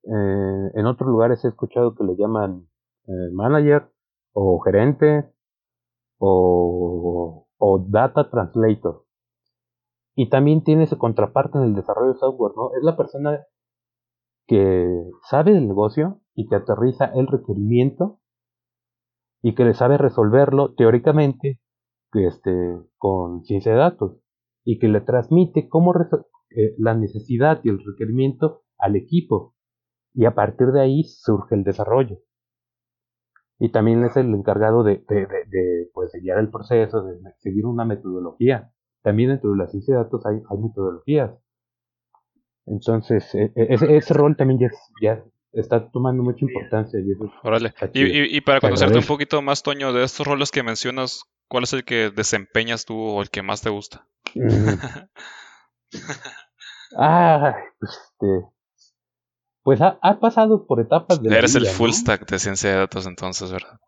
[0.04, 2.68] Eh, en otros lugares he escuchado que le llaman
[3.34, 3.90] manager
[4.34, 5.32] o gerente
[6.20, 9.07] o, o, data translator.
[10.20, 12.72] Y también tiene su contraparte en el desarrollo de software, ¿no?
[12.76, 13.46] Es la persona
[14.48, 18.20] que sabe del negocio y que aterriza el requerimiento
[19.44, 21.62] y que le sabe resolverlo teóricamente
[22.14, 22.52] este,
[22.98, 24.18] con ciencia de datos
[24.66, 29.54] y que le transmite cómo, eh, la necesidad y el requerimiento al equipo
[30.16, 32.18] y a partir de ahí surge el desarrollo.
[33.60, 37.86] Y también es el encargado de, de, de, pues, guiar el proceso, de seguir una
[37.86, 38.72] metodología.
[39.02, 41.32] También dentro de la ciencia de datos hay, hay metodologías.
[42.66, 44.70] Entonces, e, e, ese, ese, rol también ya,
[45.02, 47.00] ya está tomando mucha importancia.
[47.00, 51.64] Y, y, y, para conocerte un poquito más, Toño, de estos roles que mencionas, ¿cuál
[51.64, 54.06] es el que desempeñas tú o el que más te gusta?
[56.98, 58.28] ah, pues, este,
[59.64, 63.52] pues ha, pasado por etapas de Eres el full stack de ciencia de datos entonces,
[63.52, 63.80] ¿verdad?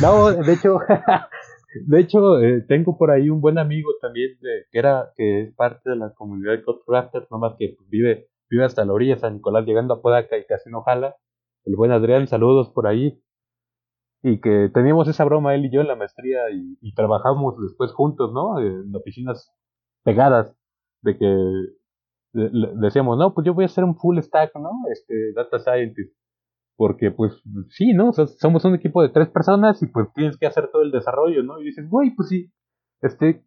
[0.00, 0.78] No, de hecho,
[1.86, 5.54] de hecho eh, tengo por ahí un buen amigo también de, que era que es
[5.54, 9.34] parte de la comunidad de Codecrafters, nomás que vive vive hasta la orilla de San
[9.34, 11.16] Nicolás llegando a Podaca y casi no jala.
[11.64, 13.20] El buen Adrián, saludos por ahí.
[14.22, 17.92] Y que teníamos esa broma él y yo en la maestría y, y trabajamos después
[17.92, 18.58] juntos, ¿no?
[18.58, 19.52] En oficinas
[20.02, 20.56] pegadas
[21.02, 21.26] de que
[22.32, 24.70] decíamos, no, pues yo voy a hacer un full stack, ¿no?
[24.90, 26.16] Este, data scientist.
[26.76, 28.12] Porque, pues, sí, ¿no?
[28.12, 31.60] somos un equipo de tres personas y pues tienes que hacer todo el desarrollo, ¿no?
[31.60, 32.52] Y dices, güey, pues sí,
[33.00, 33.44] este,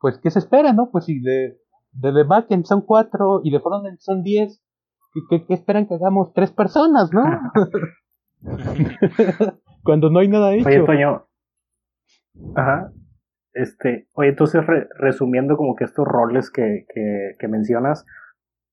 [0.00, 0.90] pues, ¿qué se espera, no?
[0.90, 1.58] Pues sí, de,
[1.92, 4.62] de, backend son cuatro y de frontend son diez.
[5.30, 6.32] ¿Qué, qué esperan que hagamos?
[6.32, 7.22] Tres personas, ¿no?
[9.84, 10.68] Cuando no hay nada hecho.
[10.68, 11.26] Oye, Toño.
[12.56, 12.92] Ajá.
[13.52, 14.62] Este, oye, entonces
[14.98, 16.86] resumiendo como que estos roles que,
[17.38, 18.04] que, mencionas,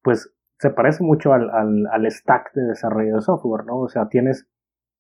[0.02, 3.80] pues se parece mucho al, al, al, stack de desarrollo de software, ¿no?
[3.80, 4.48] O sea, tienes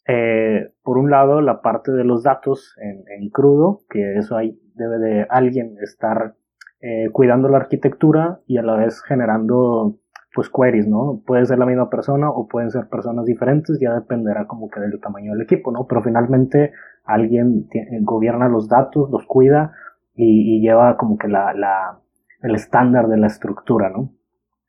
[0.07, 4.97] eh, por un lado la parte de los datos en, crudo, que eso ahí debe
[4.97, 6.33] de alguien estar
[6.81, 9.99] eh, cuidando la arquitectura y a la vez generando
[10.33, 11.21] pues queries, ¿no?
[11.27, 14.99] Puede ser la misma persona o pueden ser personas diferentes, ya dependerá como que del
[14.99, 15.85] tamaño del equipo, ¿no?
[15.85, 17.67] Pero finalmente alguien
[18.01, 19.73] gobierna los datos, los cuida
[20.15, 21.99] y, lleva como que la, la,
[22.41, 24.09] el estándar de la estructura, ¿no?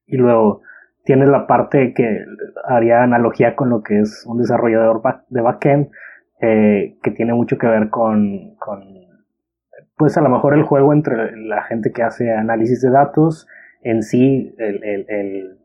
[0.05, 0.61] Y luego
[1.05, 2.25] tienes la parte que
[2.65, 5.91] haría analogía con lo que es un desarrollador de backend,
[6.41, 8.57] eh, que tiene mucho que ver con,
[9.97, 13.47] pues a lo mejor el juego entre la gente que hace análisis de datos,
[13.83, 15.59] en sí, el, el,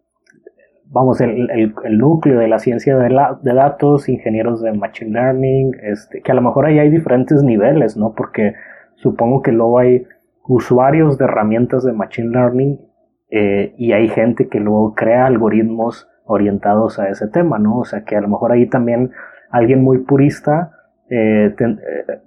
[0.86, 5.72] vamos, el, el, núcleo de la ciencia de, la, de, datos, ingenieros de machine learning,
[5.82, 8.14] este, que a lo mejor ahí hay diferentes niveles, ¿no?
[8.14, 8.54] Porque
[8.96, 10.06] supongo que luego hay
[10.48, 12.80] usuarios de herramientas de machine learning
[13.30, 17.80] eh, y hay gente que luego crea algoritmos orientados a ese tema, ¿no?
[17.80, 19.12] O sea que a lo mejor ahí también
[19.50, 20.72] alguien muy purista
[21.10, 21.78] eh, eh,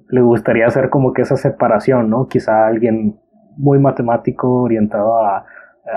[0.08, 2.26] le gustaría hacer como que esa separación, ¿no?
[2.28, 3.18] Quizá alguien
[3.56, 5.44] muy matemático orientado a,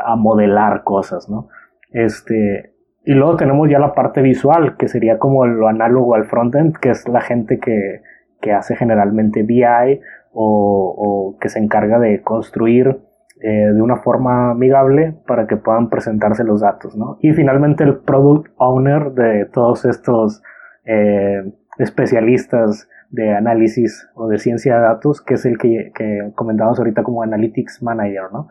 [0.05, 1.47] a modelar cosas, ¿no?
[1.91, 2.73] Este,
[3.05, 6.89] y luego tenemos ya la parte visual, que sería como lo análogo al frontend, que
[6.89, 8.01] es la gente que,
[8.41, 10.01] que hace generalmente BI
[10.33, 12.99] o, o, que se encarga de construir
[13.45, 17.17] eh, de una forma amigable para que puedan presentarse los datos, ¿no?
[17.21, 20.41] Y finalmente el product owner de todos estos
[20.85, 26.79] eh, especialistas de análisis o de ciencia de datos, que es el que, que comentamos
[26.79, 28.47] ahorita como Analytics Manager, ¿no?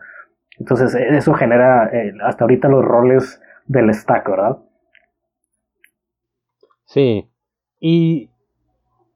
[0.59, 4.59] Entonces, e, eso genera eh, hasta ahorita los roles del stack, ¿verdad?
[6.85, 7.31] Sí.
[7.79, 8.29] Y,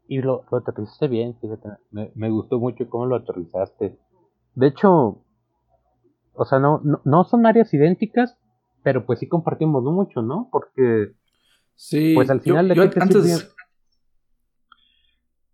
[0.08, 1.70] y lo, lo aterrizaste bien, fíjate.
[1.92, 3.96] Me, me, gustó mucho cómo lo aterrizaste.
[4.56, 5.22] De hecho,
[6.38, 8.38] o sea, no, no, son áreas idénticas,
[8.84, 10.50] pero pues sí compartimos mucho, ¿no?
[10.52, 11.14] Porque.
[11.76, 13.56] Sí, pues al final de antes,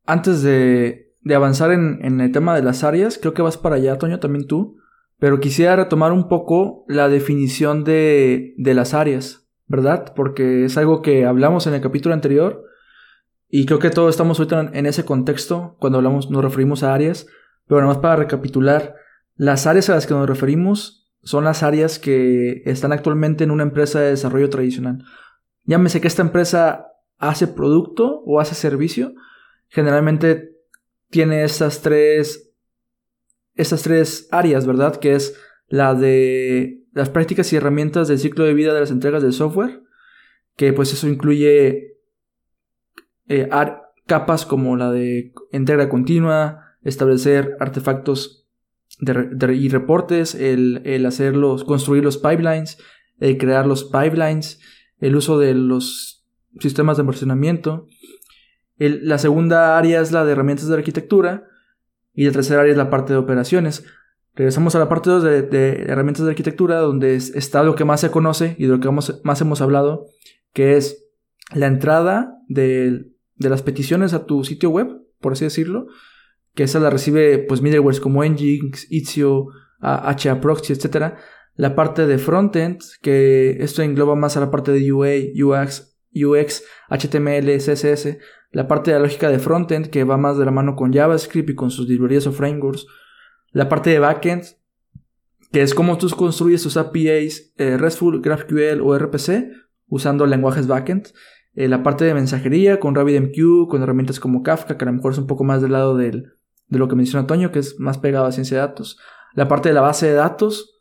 [0.06, 3.18] antes de, de avanzar en, en, el tema de las áreas.
[3.18, 4.78] Creo que vas para allá, Toño, también tú.
[5.20, 10.14] Pero quisiera retomar un poco la definición de, de las áreas, ¿verdad?
[10.16, 12.64] Porque es algo que hablamos en el capítulo anterior.
[13.50, 17.28] Y creo que todos estamos ahorita en ese contexto cuando hablamos, nos referimos a áreas.
[17.68, 18.96] Pero nada más para recapitular,
[19.36, 23.64] las áreas a las que nos referimos son las áreas que están actualmente en una
[23.64, 25.04] empresa de desarrollo tradicional.
[25.64, 29.14] Llámese que esta empresa hace producto o hace servicio.
[29.70, 30.58] Generalmente
[31.10, 32.52] tiene estas tres,
[33.56, 34.98] estas tres áreas, ¿verdad?
[34.98, 39.24] Que es la de las prácticas y herramientas del ciclo de vida de las entregas
[39.24, 39.82] del software,
[40.56, 41.98] que pues eso incluye
[43.28, 43.50] eh,
[44.06, 48.43] capas como la de entrega continua, establecer artefactos
[49.06, 52.78] y reportes, el, el hacerlos, construir los pipelines,
[53.20, 54.60] el crear los pipelines,
[55.00, 56.26] el uso de los
[56.60, 57.88] sistemas de almacenamiento.
[58.78, 61.48] la segunda área es la de herramientas de arquitectura
[62.14, 63.86] y la tercera área es la parte de operaciones.
[64.36, 68.12] Regresamos a la parte 2 de, herramientas de arquitectura, donde está lo que más se
[68.12, 70.08] conoce y de lo que más hemos hablado,
[70.54, 71.06] que es
[71.54, 74.88] la entrada de, de las peticiones a tu sitio web,
[75.20, 75.88] por así decirlo,
[76.56, 79.48] que esa la recibe pues middlewares como Nginx, Itch.io,
[79.82, 81.16] HAProxy, etc.
[81.56, 86.64] La parte de frontend, que esto engloba más a la parte de UA, UX, UX,
[86.90, 88.18] HTML, CSS.
[88.52, 91.50] La parte de la lógica de frontend, que va más de la mano con JavaScript
[91.50, 92.86] y con sus librerías o frameworks.
[93.52, 94.44] La parte de backend,
[95.52, 99.52] que es cómo tú construyes tus APIs eh, RESTful, GraphQL o RPC
[99.88, 101.14] usando lenguajes backend.
[101.56, 105.12] Eh, la parte de mensajería con RabbitMQ, con herramientas como Kafka, que a lo mejor
[105.12, 106.34] es un poco más del lado del,
[106.74, 109.00] de lo que menciona Toño, que es más pegado a ciencia de datos.
[109.34, 110.80] La parte de la base de datos,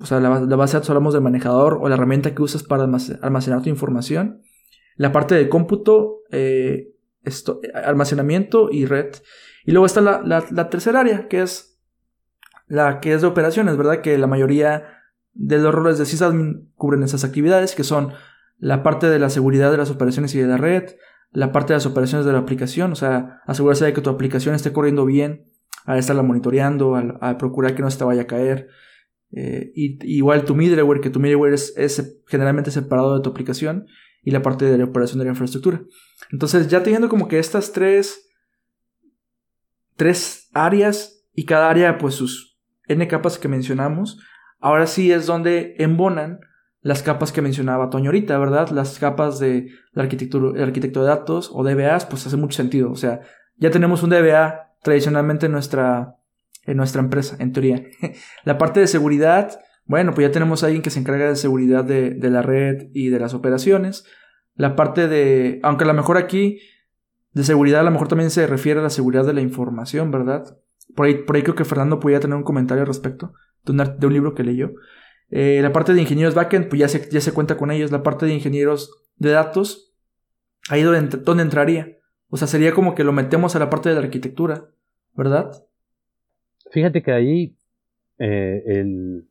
[0.00, 2.84] o sea, la, base de datos hablamos del manejador o la herramienta que usas para
[2.84, 4.42] almacenar tu información.
[4.96, 9.14] La parte de cómputo, eh, esto, almacenamiento y red.
[9.64, 11.78] Y luego está la, la, tercera área, que es
[12.66, 14.00] la que es de operaciones, ¿verdad?
[14.00, 15.02] Que la mayoría
[15.34, 18.12] de los roles de sysadmin cubren esas actividades, que son
[18.58, 20.96] la parte de la seguridad de las operaciones y de la red,
[21.36, 24.54] la parte de las operaciones de la aplicación, o sea, asegurarse de que tu aplicación
[24.54, 25.52] esté corriendo bien,
[25.84, 28.68] al estarla monitoreando, al, procurar que no se te vaya a caer.
[29.32, 33.86] Eh, y, igual tu middleware, que tu middleware es, generalmente separado de tu aplicación
[34.22, 35.82] y la parte de la operación de la infraestructura.
[36.32, 38.30] Entonces, ya teniendo como que estas tres,
[39.94, 44.18] tres áreas y cada área, pues sus N capas que mencionamos,
[44.58, 46.40] ahora sí es donde embonan
[46.86, 48.68] las capas que mencionaba Toño ahorita, ¿verdad?
[48.68, 52.92] Las capas de la arquitectura, arquitecto de datos o DBAs, pues hace mucho sentido.
[52.92, 53.22] O sea,
[53.56, 56.14] ya tenemos un DBA tradicionalmente en nuestra,
[56.64, 57.82] en nuestra empresa, en teoría.
[58.44, 61.82] la parte de seguridad, bueno, pues ya tenemos a alguien que se encarga de seguridad
[61.82, 64.04] de, de, la red y de las operaciones.
[64.54, 66.60] La parte de, aunque a lo mejor aquí,
[67.32, 70.56] de seguridad a lo mejor también se refiere a la seguridad de la información, ¿verdad?
[70.94, 73.32] Por ahí, por ahí creo que Fernando podía tener un comentario al respecto
[73.64, 74.70] de un libro que leyó.
[75.30, 77.90] Eh, la parte de ingenieros backend, pues ya se, ya se cuenta con ellos.
[77.90, 79.94] La parte de ingenieros de datos,
[80.68, 81.96] ahí donde, donde entraría.
[82.28, 84.68] O sea, sería como que lo metemos a la parte de la arquitectura,
[85.14, 85.50] ¿verdad?
[86.70, 87.56] Fíjate que ahí
[88.18, 89.28] eh, el,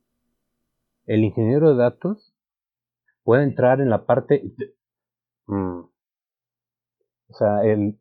[1.06, 2.34] el, ingeniero de datos
[3.22, 4.42] puede entrar en la parte...
[5.46, 5.80] Mm,
[7.28, 7.98] o sea, el,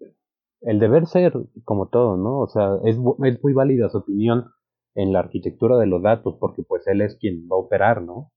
[0.62, 2.40] el deber ser como todo, ¿no?
[2.40, 4.52] O sea, es, es muy válida su opinión
[4.96, 8.32] en la arquitectura de los datos, porque pues él es quien va a operar, ¿no?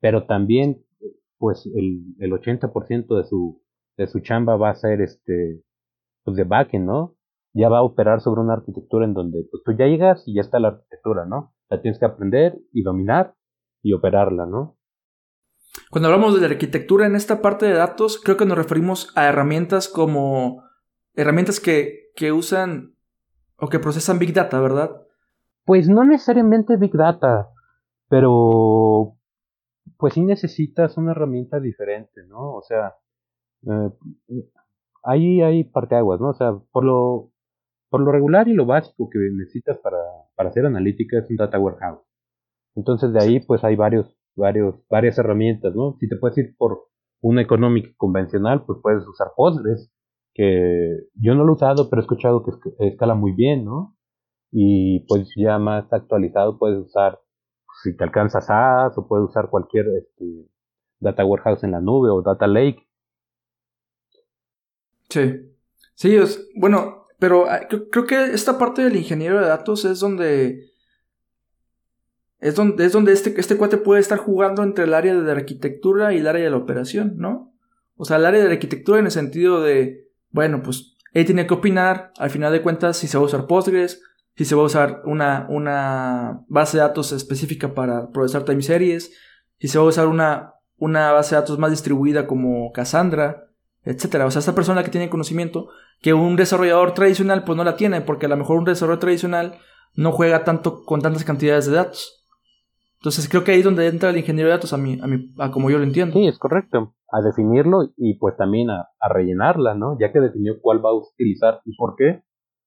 [0.00, 0.84] Pero también,
[1.38, 3.62] pues el, el 80% de su,
[3.96, 5.62] de su chamba va a ser este,
[6.24, 7.16] pues de backend, ¿no?
[7.54, 10.42] Ya va a operar sobre una arquitectura en donde pues tú ya llegas y ya
[10.42, 11.54] está la arquitectura, ¿no?
[11.70, 13.34] La tienes que aprender y dominar
[13.82, 14.76] y operarla, ¿no?
[15.90, 19.26] Cuando hablamos de la arquitectura en esta parte de datos, creo que nos referimos a
[19.26, 20.62] herramientas como
[21.14, 22.94] herramientas que, que usan
[23.56, 25.07] o que procesan Big Data, ¿verdad?
[25.68, 27.50] Pues no necesariamente Big Data,
[28.08, 29.18] pero
[29.98, 32.54] pues sí necesitas una herramienta diferente, ¿no?
[32.54, 32.94] O sea,
[33.66, 33.90] eh,
[35.04, 36.30] ahí hay parteaguas, ¿no?
[36.30, 37.32] O sea, por lo,
[37.90, 39.98] por lo regular y lo básico que necesitas para,
[40.36, 42.00] para hacer analítica es un data warehouse.
[42.74, 45.98] Entonces de ahí pues hay varios, varios, varias herramientas, ¿no?
[46.00, 46.86] Si te puedes ir por
[47.20, 49.92] una económica convencional, pues puedes usar Postgres,
[50.32, 52.52] que yo no lo he usado, pero he escuchado que
[52.86, 53.97] escala muy bien, ¿no?
[54.50, 57.20] Y pues ya más actualizado puedes usar,
[57.82, 60.48] si te alcanzas SAS o puedes usar cualquier este,
[61.00, 62.86] data warehouse en la nube o data lake.
[65.08, 65.52] Sí,
[65.94, 66.18] sí,
[66.56, 70.68] bueno, pero ah, creo, que esta parte del ingeniero de datos es donde...
[72.40, 75.32] Es donde, es donde este, este cuate puede estar jugando entre el área de la
[75.32, 77.52] arquitectura y el área de la operación, ¿no?
[77.96, 81.48] O sea, el área de la arquitectura en el sentido de, bueno, pues él tiene
[81.48, 84.04] que opinar, al final de cuentas, si se va a usar Postgres,
[84.38, 89.12] si se va a usar una, una base de datos específica para procesar time series,
[89.58, 93.48] si se va a usar una, una base de datos más distribuida como Cassandra,
[93.82, 94.26] etcétera.
[94.26, 95.70] O sea, esta persona que tiene conocimiento,
[96.00, 99.58] que un desarrollador tradicional pues no la tiene, porque a lo mejor un desarrollador tradicional
[99.96, 102.24] no juega tanto con tantas cantidades de datos.
[103.00, 105.34] Entonces creo que ahí es donde entra el ingeniero de datos a mí, a mí,
[105.38, 106.14] a como yo lo entiendo.
[106.14, 106.94] Sí, es correcto.
[107.10, 109.96] A definirlo y pues también a, a rellenarla, ¿no?
[109.98, 112.22] Ya que definió cuál va a utilizar y por qué,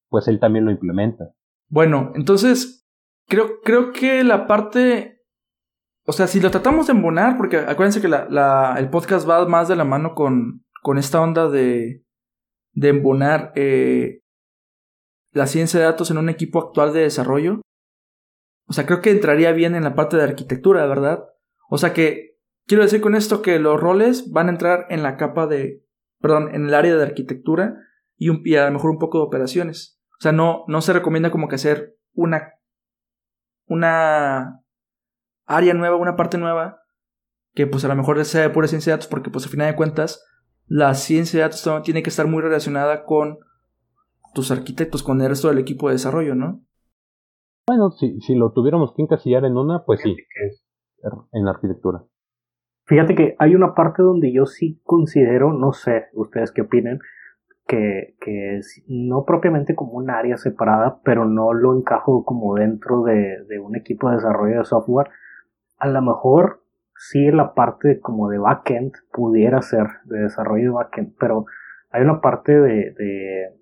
[0.09, 1.31] pues él también lo implementa.
[1.71, 2.85] Bueno, entonces
[3.29, 5.21] creo, creo que la parte,
[6.05, 9.69] o sea, si lo tratamos de embonar, porque acuérdense que la, el podcast va más
[9.69, 12.03] de la mano con, con esta onda de,
[12.73, 14.19] de embonar eh,
[15.31, 17.61] la ciencia de datos en un equipo actual de desarrollo.
[18.67, 21.23] O sea, creo que entraría bien en la parte de arquitectura, ¿verdad?
[21.69, 25.15] O sea que quiero decir con esto que los roles van a entrar en la
[25.15, 25.85] capa de,
[26.19, 27.77] perdón, en el área de arquitectura
[28.17, 30.00] y, y a lo mejor un poco de operaciones.
[30.21, 32.53] O sea, no, no se recomienda como que hacer una,
[33.65, 34.61] una
[35.47, 36.83] área nueva, una parte nueva,
[37.55, 39.71] que pues a lo mejor sea de pura ciencia de datos, porque pues al final
[39.71, 40.23] de cuentas,
[40.67, 43.39] la ciencia de datos tiene que estar muy relacionada con
[44.35, 46.63] tus arquitectos, con el resto del equipo de desarrollo, ¿no?
[47.65, 50.15] Bueno, si, si lo tuviéramos que encasillar en una, pues sí,
[50.45, 50.63] es
[51.31, 52.03] en arquitectura.
[52.85, 56.99] Fíjate que hay una parte donde yo sí considero, no sé, ustedes qué opinen,
[58.19, 63.59] que, no propiamente como un área separada, pero no lo encajo como dentro de, de
[63.59, 65.09] un equipo de desarrollo de software.
[65.77, 66.63] A lo mejor
[66.95, 71.45] sí la parte como de backend pudiera ser de desarrollo de backend, pero
[71.91, 73.55] hay una parte de, de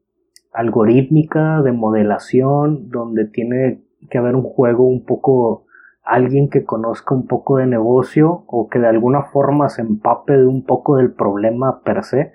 [0.53, 5.65] algorítmica, de modelación, donde tiene que haber un juego un poco
[6.03, 10.47] alguien que conozca un poco de negocio o que de alguna forma se empape de
[10.47, 12.31] un poco del problema per se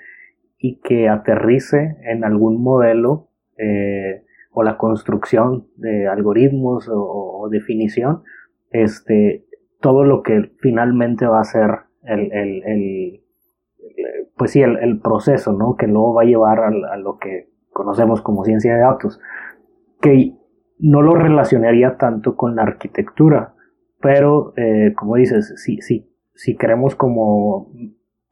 [0.66, 8.22] y que aterrice en algún modelo eh, o la construcción de algoritmos o, definición,
[8.70, 9.44] este,
[9.82, 11.70] todo lo que finalmente va a ser
[12.04, 13.24] el, el, el
[14.38, 15.76] pues sí, el, proceso, ¿no?
[15.76, 19.20] Que luego va a llevar a, lo que conocemos como ciencia de datos,
[20.00, 20.32] que
[20.78, 23.52] no lo relacionaría tanto con la arquitectura,
[24.00, 27.70] pero eh, como dices, si, si, si queremos como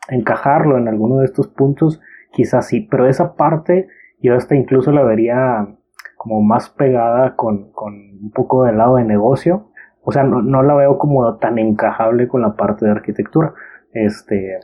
[0.09, 2.01] encajarlo en alguno de estos puntos,
[2.33, 3.89] quizás sí, pero esa parte
[4.20, 5.68] yo hasta incluso la vería
[6.16, 9.72] como más pegada con, con un poco del lado de negocio,
[10.03, 13.55] o sea, no, no, la veo como tan encajable con la parte de arquitectura.
[13.93, 14.59] Este,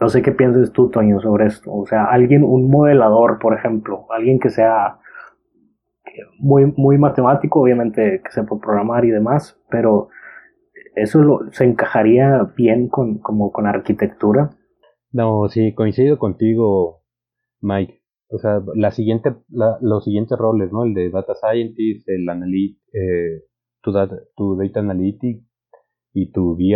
[0.00, 1.72] no sé qué piensas tú, Toño, sobre esto.
[1.72, 4.98] O sea, alguien, un modelador, por ejemplo, alguien que sea
[6.38, 10.08] muy, muy matemático, obviamente que sepa programar y demás, pero
[10.94, 14.50] eso lo, se encajaría bien con, como con arquitectura.
[15.16, 17.02] No, sí, coincido contigo,
[17.62, 18.02] Mike.
[18.28, 20.84] O sea, la siguiente, la, los siguientes roles, ¿no?
[20.84, 23.44] El de Data Scientist, el analyst, eh,
[23.80, 25.42] tu, data, tu Data Analytics
[26.12, 26.74] y tu BI,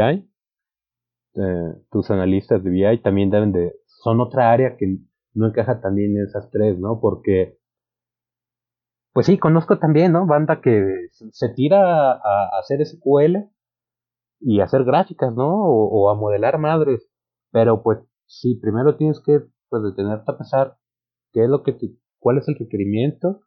[1.34, 4.86] eh, tus analistas de BI también deben de, son otra área que
[5.34, 6.99] no encaja también en esas tres, ¿no?
[6.99, 7.59] Porque,
[9.12, 10.24] pues sí, conozco también, ¿no?
[10.26, 13.51] Banda que se tira a, hacer SQL
[14.41, 15.62] y hacer gráficas, ¿no?
[15.62, 17.07] O, o, a modelar madres,
[17.53, 17.99] pero pues
[18.31, 20.76] sí, primero tienes que pues, detenerte a pensar
[21.33, 21.76] qué es lo que
[22.18, 23.41] cuál es el requerimiento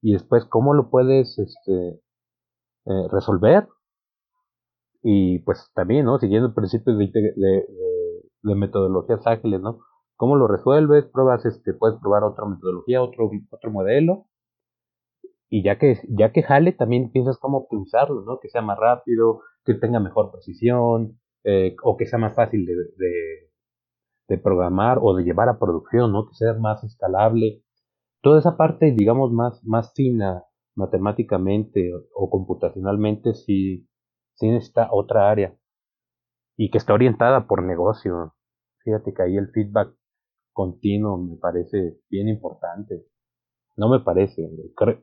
[0.00, 2.00] y después cómo lo puedes este,
[2.86, 3.68] eh, resolver.
[5.02, 6.18] Y pues también, ¿no?
[6.18, 9.80] Siguiendo principios de, de, metodologías ágiles, ¿no?
[10.16, 11.06] ¿Cómo lo resuelves?
[11.06, 14.26] Pruebas, este, puedes probar otra metodología, otro, otro modelo.
[15.48, 18.38] Y ya que, ya que jale, también piensas cómo optimizarlo, ¿no?
[18.40, 22.74] Que sea más rápido, que tenga mejor precisión, eh, o que sea más fácil de,
[24.32, 26.26] de programar o de llevar a producción, ¿no?
[26.26, 27.62] Que sea más escalable.
[28.22, 33.86] Toda esa parte, digamos, más, más fina matemáticamente o, computacionalmente, sí,
[34.36, 35.54] sí necesita otra área.
[36.56, 38.34] Y que está orientada por negocio.
[38.84, 39.94] Fíjate que ahí el feedback
[40.54, 43.04] continuo me parece bien importante.
[43.76, 44.48] No me parece,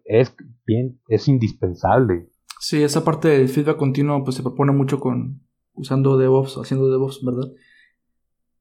[0.05, 2.29] es bien, es indispensable.
[2.59, 5.41] Sí, esa parte del feedback continuo pues se propone mucho con
[5.73, 7.51] usando DevOps, haciendo DevOps, ¿verdad?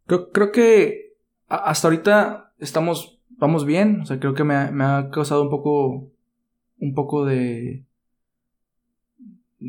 [0.08, 1.12] Creo, que
[1.48, 4.00] hasta ahorita estamos, vamos bien.
[4.00, 6.10] O sea, creo que me ha, causado un poco,
[6.78, 7.84] un poco de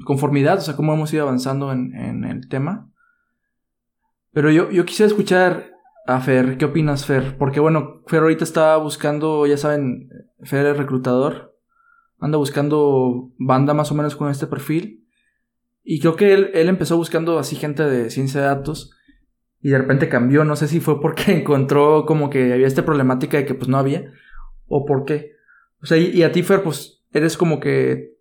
[0.05, 2.89] conformidad, o sea, cómo hemos ido avanzando en, el tema.
[4.31, 5.71] Pero yo, yo quisiera escuchar
[6.07, 7.37] a Fer, ¿qué opinas, Fer?
[7.37, 10.09] Porque bueno, Fer ahorita está buscando, ya saben,
[10.43, 11.57] Fer es reclutador,
[12.19, 15.05] anda buscando banda más o menos con este perfil.
[15.83, 18.95] Y creo que él, él empezó buscando así gente de ciencia de datos
[19.61, 20.43] y de repente cambió.
[20.43, 23.77] No sé si fue porque encontró como que había esta problemática de que pues no
[23.77, 24.11] había.
[24.67, 25.33] ¿O por qué?
[25.81, 28.17] O sea, y, a ti, Fer, pues eres como que.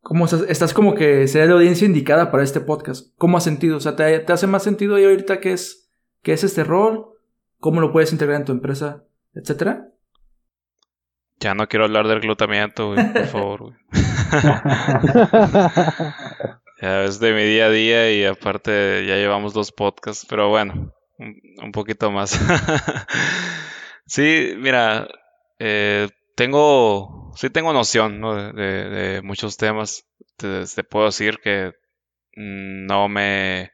[0.00, 3.12] ¿Cómo estás, estás como que sería la audiencia indicada para este podcast?
[3.16, 3.76] ¿Cómo has sentido?
[3.76, 5.90] O sea, ¿te, te hace más sentido ahí ahorita qué es,
[6.22, 7.06] qué es este rol?
[7.58, 9.04] ¿Cómo lo puedes integrar en tu empresa?
[9.34, 9.88] Etcétera.
[11.40, 13.74] Ya no quiero hablar del glutamiento, güey, por favor, güey.
[16.80, 20.92] ya es de mi día a día y aparte ya llevamos dos podcasts, pero bueno,
[21.18, 22.38] un, poquito más.
[24.06, 25.08] sí, mira,
[25.58, 28.20] eh, tengo, sí tengo noción
[28.54, 30.04] de, muchos temas.
[30.36, 31.72] Te, puedo decir que
[32.34, 33.72] no me,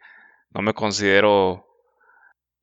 [0.51, 1.67] no me considero,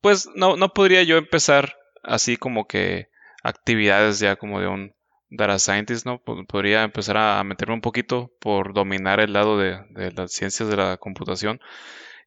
[0.00, 3.08] pues no, no podría yo empezar así como que
[3.42, 4.94] actividades ya como de un
[5.30, 6.18] data scientist, ¿no?
[6.22, 9.80] Podría empezar a meterme un poquito por dominar el lado de,
[10.14, 11.60] las ciencias de la computación.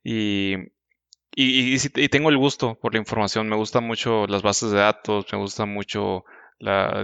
[0.03, 0.55] Y,
[1.35, 1.77] y,
[2.09, 3.49] tengo el gusto por la información.
[3.49, 6.25] Me gustan mucho las bases de datos, me gusta mucho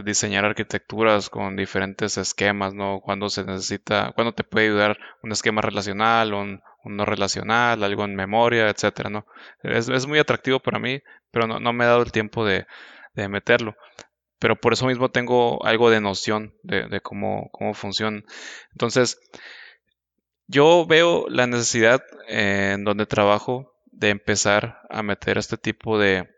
[0.06, 3.02] diseñar arquitecturas con diferentes esquemas, ¿no?
[3.02, 8.16] Cuando se necesita, cuando te puede ayudar un esquema relacional, un no relacional, algo en
[8.16, 9.26] memoria, etcétera, ¿no?
[9.64, 12.66] Es, es muy atractivo para mí, pero no, no me he dado el tiempo de,
[13.16, 13.76] de meterlo.
[14.40, 18.24] Pero por eso mismo tengo algo de noción de, cómo, cómo funciona.
[18.72, 19.20] Entonces,
[20.48, 26.30] yo veo la necesidad en donde trabajo de empezar a meter este tipo de,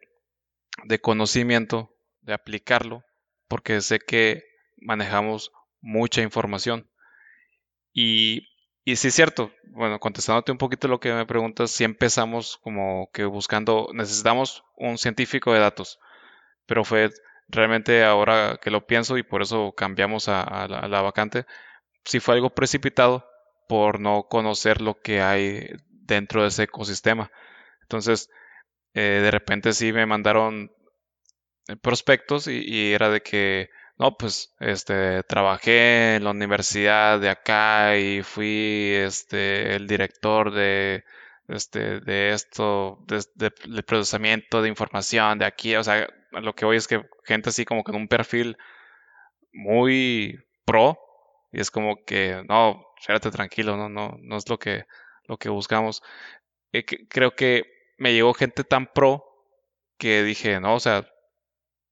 [0.83, 3.03] de conocimiento, de aplicarlo,
[3.47, 4.43] porque sé que
[4.77, 6.89] manejamos mucha información.
[7.93, 8.47] Y,
[8.83, 13.11] y sí es cierto, bueno, contestándote un poquito lo que me preguntas, si empezamos como
[13.13, 15.99] que buscando, necesitamos un científico de datos
[16.71, 17.09] pero fue
[17.51, 21.45] realmente ahora que lo pienso y por eso cambiamos a, la, vacante,
[22.05, 23.27] sí fue algo precipitado
[23.67, 27.31] por no conocer lo que hay dentro de ese ecosistema.
[27.83, 28.29] Entonces,
[28.93, 30.71] eh, de repente sí me mandaron
[31.67, 37.97] eh, prospectos y, era de que, no, pues, este, trabajé en la universidad de acá
[37.97, 41.03] y fui, este, el director de,
[41.47, 43.51] este, de esto, de,
[43.83, 47.83] procesamiento de información de aquí, o sea, lo que hoy es que gente así como
[47.83, 48.57] con un perfil
[49.51, 50.97] muy pro
[51.51, 54.85] y es como que no, espérate tranquilo, no, no, no es lo que,
[55.25, 56.01] lo que buscamos.
[56.71, 57.65] Eh, creo que
[57.97, 59.25] me llegó gente tan pro
[59.97, 61.07] que dije, no, o sea,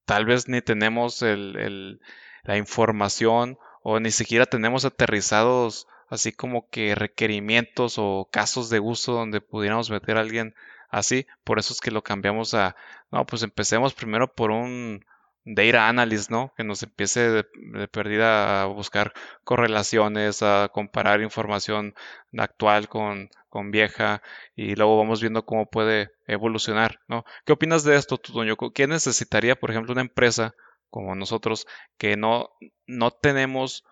[0.05, 2.01] tal vez ni tenemos el, el,
[2.43, 9.13] la información o ni siquiera tenemos aterrizados así como que requerimientos o casos de uso
[9.13, 10.55] donde pudiéramos meter a alguien
[10.89, 11.27] así.
[11.43, 12.75] Por eso es que lo cambiamos a,
[13.11, 15.05] no, pues empecemos primero por un
[15.45, 16.53] data analyst, ¿no?
[16.55, 19.13] Que nos empiece de, de perdida a buscar
[19.43, 21.95] correlaciones, a comparar información
[22.37, 24.21] actual con, con vieja
[24.55, 27.25] y luego vamos viendo cómo puede evolucionar, ¿no?
[27.45, 28.55] ¿Qué opinas de esto, tú, Doño?
[28.73, 30.53] ¿Qué necesitaría, por ejemplo, una empresa
[30.89, 31.67] como nosotros
[31.97, 32.49] que no,
[32.87, 33.83] no tenemos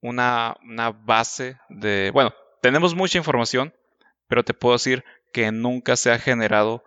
[0.00, 2.32] una, una base de, bueno,
[2.62, 3.74] tenemos mucha información,
[4.28, 6.84] pero te puedo decir que nunca se ha generado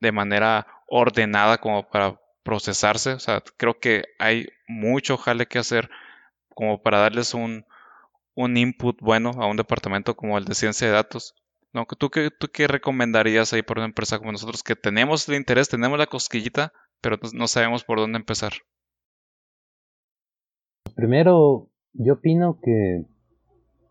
[0.00, 3.12] de manera ordenada como para procesarse.
[3.12, 5.90] O sea, creo que hay mucho jale que hacer
[6.54, 7.64] como para darles un,
[8.34, 11.34] un input bueno a un departamento como el de ciencia de datos.
[11.72, 15.34] No, ¿tú, qué, ¿Tú qué recomendarías ahí por una empresa como nosotros que tenemos el
[15.34, 18.52] interés, tenemos la cosquillita, pero no sabemos por dónde empezar?
[20.94, 23.04] Primero, yo opino que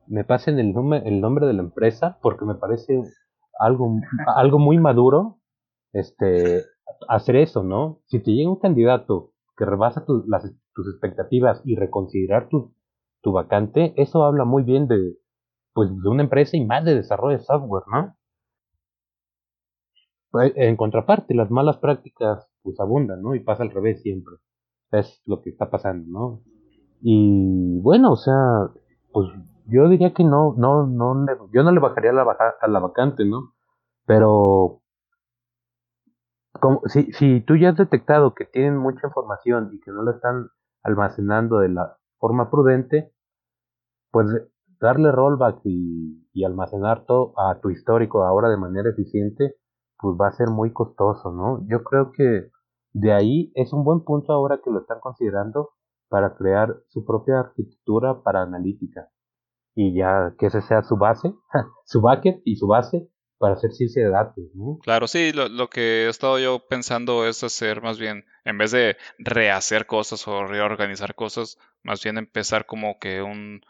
[0.08, 0.74] me pasen el,
[1.06, 3.02] el nombre de la empresa porque me parece
[3.60, 4.00] algo,
[4.36, 5.40] algo muy maduro
[5.94, 6.64] este,
[7.08, 8.00] hacer eso, ¿no?
[8.06, 12.74] Si te llega un candidato que rebasa las, tus expectativas y reconsiderar tu,
[13.22, 15.18] tu vacante, eso habla muy bien de,
[15.74, 18.16] pues, de una empresa y más de desarrollo de software, ¿no?
[20.32, 23.34] Pues, en contraparte, las malas prácticas pues abundan, ¿no?
[23.34, 24.36] Y pasa al revés siempre.
[24.92, 26.42] Es lo que está pasando, ¿no?
[27.02, 28.70] Y bueno, o sea,
[29.12, 29.30] pues
[29.68, 32.80] yo diría que no, no, no le, yo no le bajaría la baja, a la
[32.80, 33.54] vacante, ¿no?
[34.06, 34.82] Pero
[36.60, 40.12] como, si, si tú ya has detectado que tienen mucha información y que no la
[40.12, 40.50] están
[40.84, 43.12] almacenando de la forma prudente,
[44.12, 44.28] pues
[44.80, 49.56] darle rollback y, y almacenar todo a tu histórico ahora de manera eficiente,
[50.00, 51.66] pues va a ser muy costoso, ¿no?
[51.68, 52.50] Yo creo que
[52.94, 55.70] de ahí es un buen punto ahora que lo están considerando
[56.10, 59.10] para crear su propia arquitectura para analítica.
[59.80, 61.32] Y ya que ese sea su base,
[61.86, 63.08] su bucket y su base
[63.38, 64.44] para hacer ciencia de datos.
[64.82, 68.98] Claro, sí, lo, que he estado yo pensando es hacer más bien, en vez de
[69.20, 73.62] rehacer cosas o reorganizar cosas, más bien empezar como que un,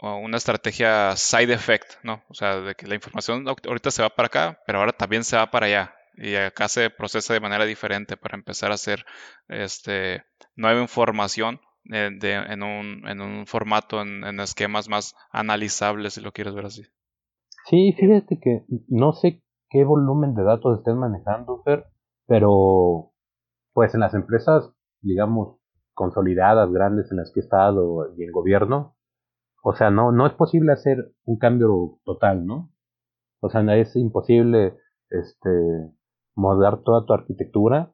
[0.00, 2.24] una estrategia side effect, ¿no?
[2.30, 5.36] O sea, de que la información ahorita se va para acá, pero ahora también se
[5.36, 5.94] va para allá.
[6.16, 9.04] Y acá se procesa de manera diferente para empezar a hacer
[9.48, 10.24] este,
[10.54, 11.60] nueva información
[11.92, 16.82] eh, en, un, en un formato, en, esquemas más analizables, si lo quieres ver así.
[17.68, 21.62] Sí, fíjate que no sé qué volumen de datos estén manejando,
[22.26, 23.12] pero
[23.72, 25.58] pues en las empresas, digamos,
[25.94, 28.96] consolidadas, grandes en las que he estado y en gobierno,
[29.62, 32.70] o sea, no, no es posible hacer un cambio total, ¿no?
[33.40, 34.76] O sea, es imposible
[35.10, 35.50] este,
[36.36, 37.92] modelar toda tu arquitectura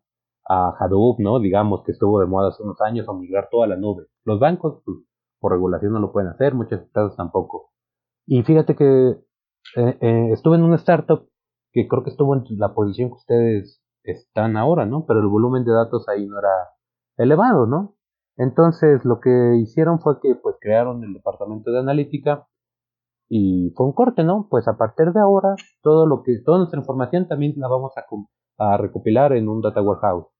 [0.49, 1.41] a Hadoop, ¿no?
[1.41, 4.07] Digamos que estuvo de moda hace unos años, o migrar toda la nube.
[4.25, 4.99] Los bancos, pues,
[5.41, 7.73] por regulación no lo pueden hacer, muchas empresas tampoco.
[8.27, 9.11] Y fíjate que
[9.77, 11.29] eh, eh, estuve en una startup
[11.73, 15.05] que creo que estuvo en la posición que ustedes están ahora, ¿no?
[15.07, 16.71] Pero el volumen de datos ahí no era
[17.17, 17.97] elevado, ¿no?
[18.37, 22.49] Entonces lo que hicieron fue que pues crearon el departamento de analítica
[23.29, 24.49] y fue un corte, ¿no?
[24.51, 28.05] Pues a partir de ahora todo lo que toda nuestra información también la vamos a,
[28.59, 30.32] a recopilar en un data warehouse.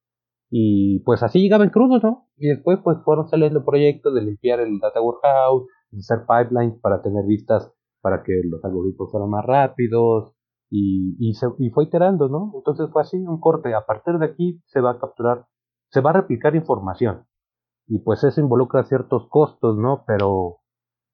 [0.55, 2.29] Y pues así llegaban crudos, ¿no?
[2.37, 7.01] Y después pues fueron saliendo proyectos de limpiar el data warehouse, de hacer pipelines para
[7.01, 7.73] tener vistas
[8.03, 10.35] para que los algoritmos fueran más rápidos
[10.69, 12.53] y, y, se, y fue iterando, ¿no?
[12.55, 13.73] Entonces fue así un corte.
[13.73, 15.47] A partir de aquí se va a capturar,
[15.89, 17.25] se va a replicar información
[17.87, 20.05] y pues eso involucra ciertos costos, ¿no?
[20.07, 20.59] Pero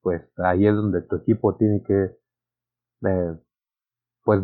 [0.02, 2.16] pues ahí es donde tu equipo tiene que
[3.08, 3.38] eh,
[4.24, 4.42] pues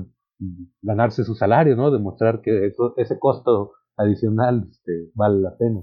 [0.82, 1.90] ganarse su salario, ¿no?
[1.90, 5.80] Demostrar que eso, ese costo adicional este, vale la pena.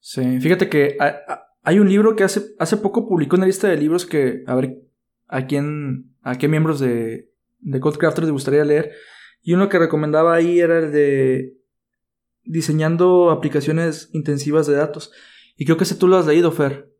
[0.00, 0.96] Sí, fíjate que
[1.62, 4.82] hay un libro que hace, hace poco publicó una lista de libros que, a ver,
[5.28, 8.92] a quién, a qué miembros de, de Codecrafters te gustaría leer.
[9.42, 11.56] Y uno que recomendaba ahí era el de
[12.44, 15.12] diseñando aplicaciones intensivas de datos.
[15.56, 16.90] Y creo que ese tú lo has leído, Fer.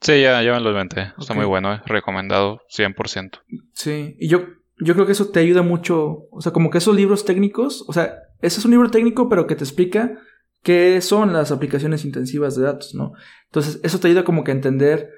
[0.00, 1.12] Sí, ya, ya me lo inventé.
[1.18, 1.82] Está muy bueno, eh.
[1.84, 3.40] recomendado 100%.
[3.74, 4.46] Sí, y yo,
[4.78, 6.26] yo creo que eso te ayuda mucho.
[6.30, 9.46] O sea, como que esos libros técnicos, o sea, ese es un libro técnico, pero
[9.46, 10.18] que te explica
[10.62, 13.12] qué son las aplicaciones intensivas de datos, ¿no?
[13.46, 15.10] Entonces, eso te ayuda como que a entender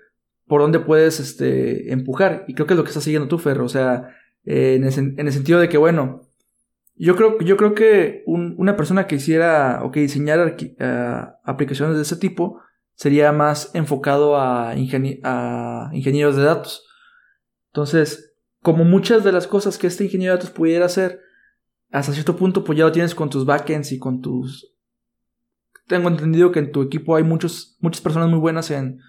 [0.47, 2.45] por dónde puedes este, empujar.
[2.49, 3.61] Y creo que es lo que estás siguiendo tú, Fer.
[3.61, 4.09] O sea,
[4.45, 6.29] eh, en, el, sentido de que, bueno,
[6.95, 10.57] yo creo, yo creo que una persona que hiciera o que diseñara
[11.45, 12.61] aplicaciones de ese tipo
[12.95, 16.87] sería más enfocado a ingenieros de datos.
[17.73, 21.21] Entonces, como muchas de las cosas que este ingeniero de datos pudiera hacer,
[21.93, 24.75] hasta cierto punto, pues ya lo tienes con tus backends y con tus.
[25.87, 29.01] Tengo entendido que en tu equipo hay muchos, muchas personas muy buenas en,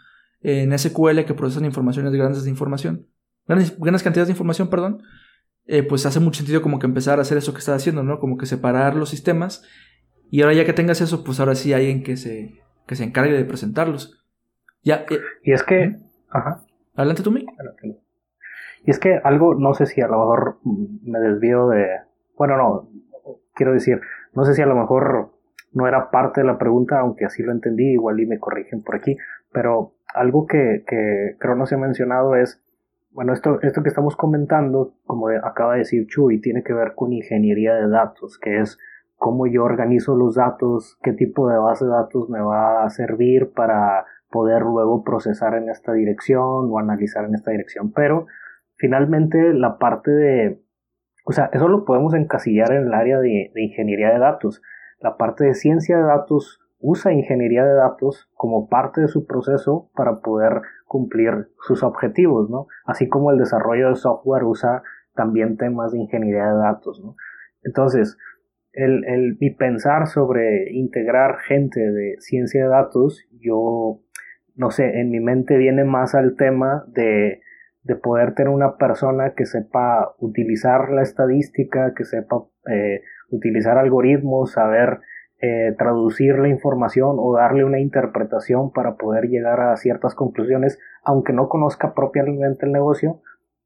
[0.41, 3.07] en SQL que procesan informaciones grandes de información.
[3.47, 5.01] Grandes, grandes cantidades de información, perdón.
[5.65, 8.19] Eh, pues hace mucho sentido como que empezar a hacer eso que estás haciendo, ¿no?
[8.19, 9.63] Como que separar los sistemas.
[10.29, 13.05] Y ahora ya que tengas eso, pues ahora sí hay alguien que se, que se
[13.05, 14.25] encargue de presentarlos.
[14.81, 15.05] Ya.
[15.09, 15.95] Eh, y es que.
[16.29, 16.65] Ajá.
[16.95, 17.45] Adelante tú, mi.
[18.86, 21.88] Y es que algo, no sé si a lo mejor me desvío de.
[22.38, 22.89] Bueno, no.
[23.53, 24.01] Quiero decir,
[24.34, 25.31] no sé si a lo mejor
[25.71, 28.95] no era parte de la pregunta, aunque así lo entendí, igual y me corrigen por
[28.95, 29.17] aquí.
[29.51, 32.63] Pero algo que, que creo no se ha mencionado es
[33.13, 37.13] bueno, esto, esto que estamos comentando, como acaba de decir Chuy, tiene que ver con
[37.13, 38.79] ingeniería de datos, que es
[39.17, 43.51] cómo yo organizo los datos, qué tipo de base de datos me va a servir
[43.53, 47.93] para poder luego procesar en esta dirección o analizar en esta dirección.
[47.93, 48.25] Pero
[48.77, 50.62] finalmente la parte de,
[51.24, 54.61] o sea, eso lo podemos encasillar en el área de, ingeniería de datos.
[54.99, 59.89] La parte de ciencia de datos usa ingeniería de datos como parte de su proceso
[59.95, 62.67] para poder cumplir sus objetivos, ¿no?
[62.86, 64.84] Así como el desarrollo de software usa
[65.15, 67.15] también temas de ingeniería de datos, ¿no?
[67.63, 68.17] Entonces,
[68.74, 74.01] el, el, mi pensar sobre integrar gente de ciencia de datos, yo,
[74.55, 77.41] no sé, en mi mente viene más al tema de,
[77.84, 84.53] de poder tener una persona que sepa utilizar la estadística, que sepa eh, utilizar algoritmos,
[84.53, 84.99] saber
[85.41, 91.34] eh, traducir la información o darle una interpretación para poder llegar a ciertas conclusiones, aunque
[91.34, 93.19] no conozca propiamente el negocio,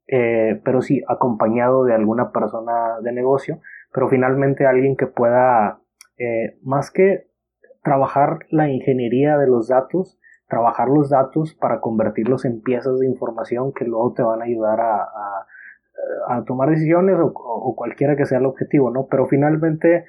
[0.08, 3.60] eh, pero sí acompañado de alguna persona de negocio,
[3.92, 5.78] pero finalmente alguien que pueda,
[6.16, 7.28] eh, más que
[7.84, 10.17] trabajar la ingeniería de los datos,
[10.48, 14.80] trabajar los datos para convertirlos en piezas de información que luego te van a ayudar
[14.80, 15.08] a,
[16.28, 19.06] a, tomar decisiones o, o, cualquiera que sea el objetivo, ¿no?
[19.10, 20.06] Pero finalmente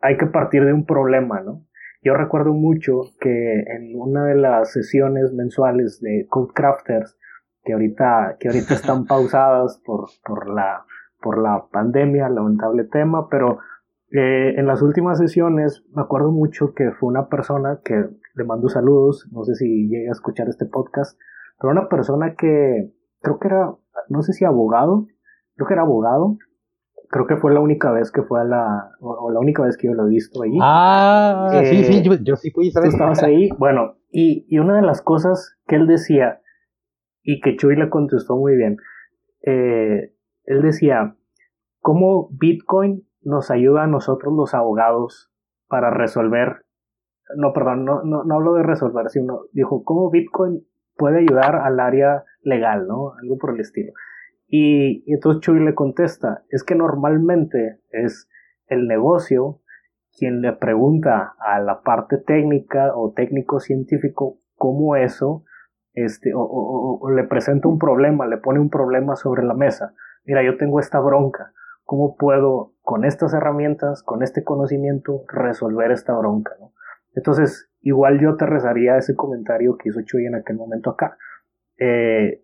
[0.00, 1.64] hay que partir de un problema, ¿no?
[2.02, 7.16] Yo recuerdo mucho que en una de las sesiones mensuales de Codecrafters,
[7.62, 10.84] que ahorita, que ahorita están pausadas por, por, la,
[11.20, 13.58] por la pandemia, lamentable tema, pero
[14.10, 18.04] eh, en las últimas sesiones me acuerdo mucho que fue una persona que
[18.34, 21.18] le mando saludos, no sé si llega a escuchar este podcast,
[21.60, 23.74] pero una persona que creo que era,
[24.08, 25.06] no sé si abogado,
[25.56, 26.36] creo que era abogado,
[27.08, 29.86] creo que fue la única vez que fue a la, o, la única vez que
[29.86, 30.58] yo lo he visto allí.
[30.60, 32.94] Ah, sí, sí, eh, yo, sí fui, ¿sabes?
[32.94, 36.40] Estabas ahí, bueno, Y, y una de las cosas que él decía,
[37.22, 38.76] y que Chuy le contestó muy bien,
[39.42, 40.14] eh,
[40.44, 41.16] él decía,
[41.80, 45.30] ¿cómo Bitcoin nos ayuda a nosotros los abogados
[45.68, 46.64] para resolver,
[47.36, 50.66] no, perdón, no, no, no hablo de resolver, sino dijo, ¿cómo Bitcoin
[50.96, 53.12] puede ayudar al área legal, ¿no?
[53.22, 53.92] Algo por el estilo.
[54.46, 58.28] Y, y entonces Chuy le contesta, es que normalmente es
[58.66, 59.60] el negocio
[60.16, 65.44] quien le pregunta a la parte técnica o técnico científico cómo eso,
[65.94, 69.94] este, o, o, le presenta un problema, le pone un problema sobre la mesa.
[70.24, 71.52] Mira, yo tengo esta bronca.
[71.84, 76.52] ¿Cómo puedo, con estas herramientas, con este conocimiento, resolver esta bronca?
[76.60, 76.71] ¿no?
[77.14, 81.16] Entonces, igual yo te rezaría ese comentario que hizo Chuy en aquel momento acá.
[81.78, 82.42] Eh,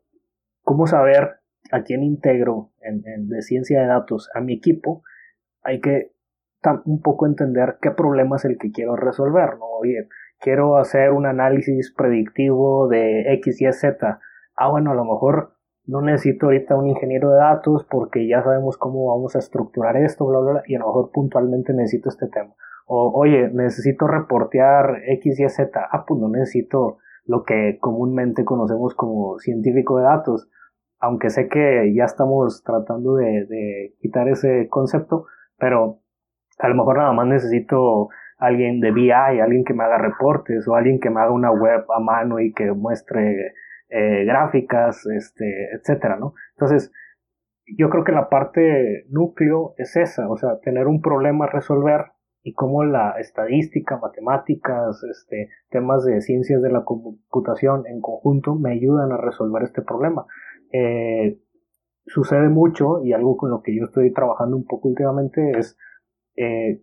[0.63, 1.41] ¿Cómo saber
[1.71, 5.03] a quién integro en, de ciencia de datos a mi equipo?
[5.63, 6.13] Hay que
[6.85, 9.67] un poco entender qué problema es el que quiero resolver, ¿no?
[9.81, 10.09] Oye,
[10.41, 14.21] quiero hacer un análisis predictivo de X, Y, Z.
[14.57, 15.55] Ah, bueno, a lo mejor
[15.85, 20.27] no necesito ahorita un ingeniero de datos porque ya sabemos cómo vamos a estructurar esto,
[20.27, 22.55] bla, bla, bla, y a lo mejor puntualmente necesito este tema.
[22.91, 25.89] O, oye, necesito reportear X, Y, Z.
[25.93, 30.49] Ah, pues no necesito lo que comúnmente conocemos como científico de datos.
[30.99, 35.27] Aunque sé que ya estamos tratando de, quitar ese concepto,
[35.59, 36.01] pero
[36.59, 38.09] a lo mejor nada más necesito
[38.39, 41.85] alguien de BI, alguien que me haga reportes o alguien que me haga una web
[41.95, 43.53] a mano y que muestre
[43.91, 46.33] eh, gráficas, este, etcétera, ¿no?
[46.57, 46.91] Entonces,
[47.77, 52.13] yo creo que la parte núcleo es esa, o sea, tener un problema a resolver
[52.49, 58.73] y cómo la estadística, matemáticas, este, temas de ciencias de la computación en conjunto me
[58.73, 60.25] ayudan a resolver este problema.
[60.73, 61.39] Eh,
[62.07, 65.77] sucede mucho y algo con lo que yo estoy trabajando un poco últimamente es
[66.37, 66.81] eh,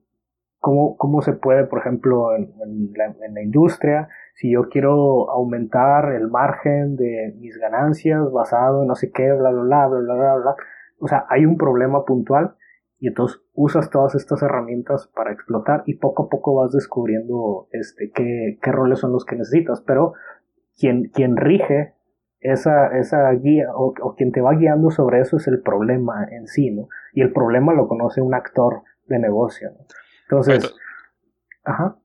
[0.59, 2.53] cómo, cómo, se puede, por ejemplo, en,
[2.93, 9.11] la, industria, si yo quiero aumentar el margen de mis ganancias basado en no sé
[9.11, 10.55] qué, bla, bla, bla, bla, bla, bla,
[10.99, 12.55] O sea, hay un problema puntual
[12.99, 18.11] y entonces usas todas estas herramientas para explotar y poco a poco vas descubriendo este,
[18.11, 19.81] qué, qué roles son los que necesitas.
[19.81, 20.13] Pero
[20.77, 21.95] quien, quien rige
[22.39, 26.47] esa, esa guía o, o, quien te va guiando sobre eso es el problema en
[26.47, 26.87] sí, ¿no?
[27.13, 29.71] Y el problema lo conoce un actor de negocio.
[30.23, 30.73] Entonces,
[31.63, 31.97] ajá.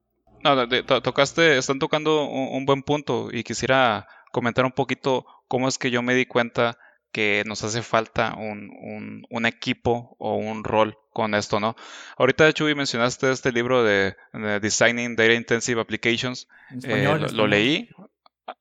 [0.43, 5.91] No, tocaste, están tocando un, buen punto y quisiera comentar un poquito cómo es que
[5.91, 6.79] yo me di cuenta
[7.13, 11.77] que nos hace falta un, un, equipo o un rol con esto, ¿no?
[12.17, 14.15] Ahorita, Chuy, mencionaste este libro de,
[14.61, 16.49] Designing Data Intensive Applications.
[16.85, 17.89] Eh, lo, leí.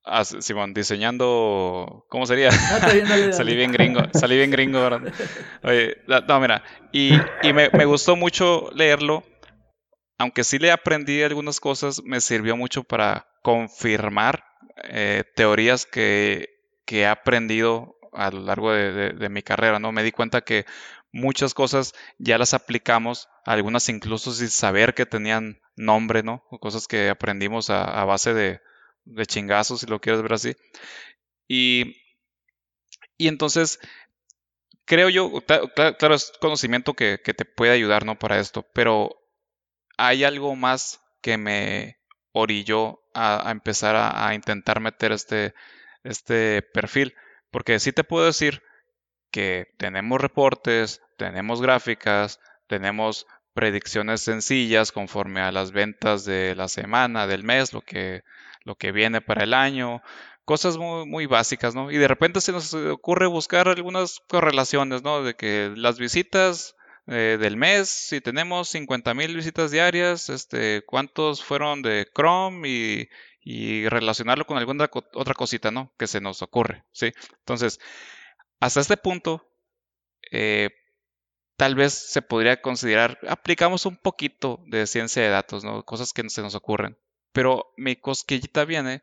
[0.03, 2.05] Ah, Simón, diseñando.
[2.09, 2.51] ¿Cómo sería?
[3.31, 4.01] salí bien gringo.
[4.13, 5.13] Salí bien gringo, ¿verdad?
[5.63, 6.63] Oye, no, mira.
[6.91, 9.23] Y, y me, me, gustó mucho leerlo.
[10.17, 14.43] Aunque sí le aprendí algunas cosas, me sirvió mucho para confirmar
[14.83, 16.49] eh, teorías que,
[16.85, 19.91] que, he aprendido a lo largo de, mi carrera, ¿no?
[19.91, 20.65] Me di cuenta que
[21.11, 26.43] muchas cosas ya las aplicamos, algunas incluso sin saber que tenían nombre, ¿no?
[26.59, 28.61] Cosas que aprendimos a, a base de,
[29.25, 30.55] chingazos, si lo quieres ver así.
[31.47, 31.97] Y,
[33.17, 33.79] y entonces,
[34.89, 35.31] creo yo,
[35.99, 38.17] claro, es conocimiento que, te puede ayudar, ¿no?
[38.17, 39.15] Para esto, pero
[39.97, 41.99] hay algo más que me
[42.31, 45.53] orilló a, empezar a, intentar meter este,
[46.03, 47.13] este perfil,
[47.51, 48.61] porque sí te puedo decir
[49.31, 57.27] que tenemos reportes, tenemos gráficas, tenemos predicciones sencillas conforme a las ventas de la semana,
[57.27, 58.23] del mes, lo que
[58.63, 60.01] lo que viene para el año,
[60.45, 61.91] cosas muy, muy básicas, ¿no?
[61.91, 65.23] Y de repente se nos ocurre buscar algunas correlaciones, ¿no?
[65.23, 66.75] De que las visitas
[67.07, 73.09] eh, del mes, si tenemos 50 mil visitas diarias, este, cuántos fueron de Chrome y,
[73.41, 75.93] y relacionarlo con alguna otra cosita, ¿no?
[75.97, 77.11] Que se nos ocurre, ¿sí?
[77.39, 77.79] Entonces,
[78.59, 79.49] hasta este punto,
[80.31, 80.69] eh,
[81.55, 85.83] tal vez se podría considerar, aplicamos un poquito de ciencia de datos, ¿no?
[85.83, 86.97] Cosas que se nos ocurren.
[87.31, 89.01] Pero mi cosquillita viene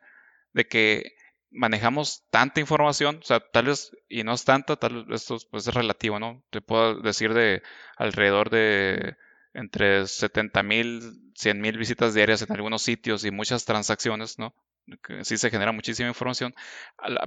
[0.53, 1.13] de que
[1.49, 5.67] manejamos tanta información, o sea, tal vez, y no es tanta, tal vez esto pues,
[5.67, 6.43] es relativo, ¿no?
[6.49, 7.63] Te puedo decir de
[7.95, 9.17] alrededor de
[9.57, 14.53] entre 70 mil, 100 mil visitas diarias en algunos sitios y muchas transacciones, ¿no?
[15.01, 16.53] Que sí se genera muchísima información.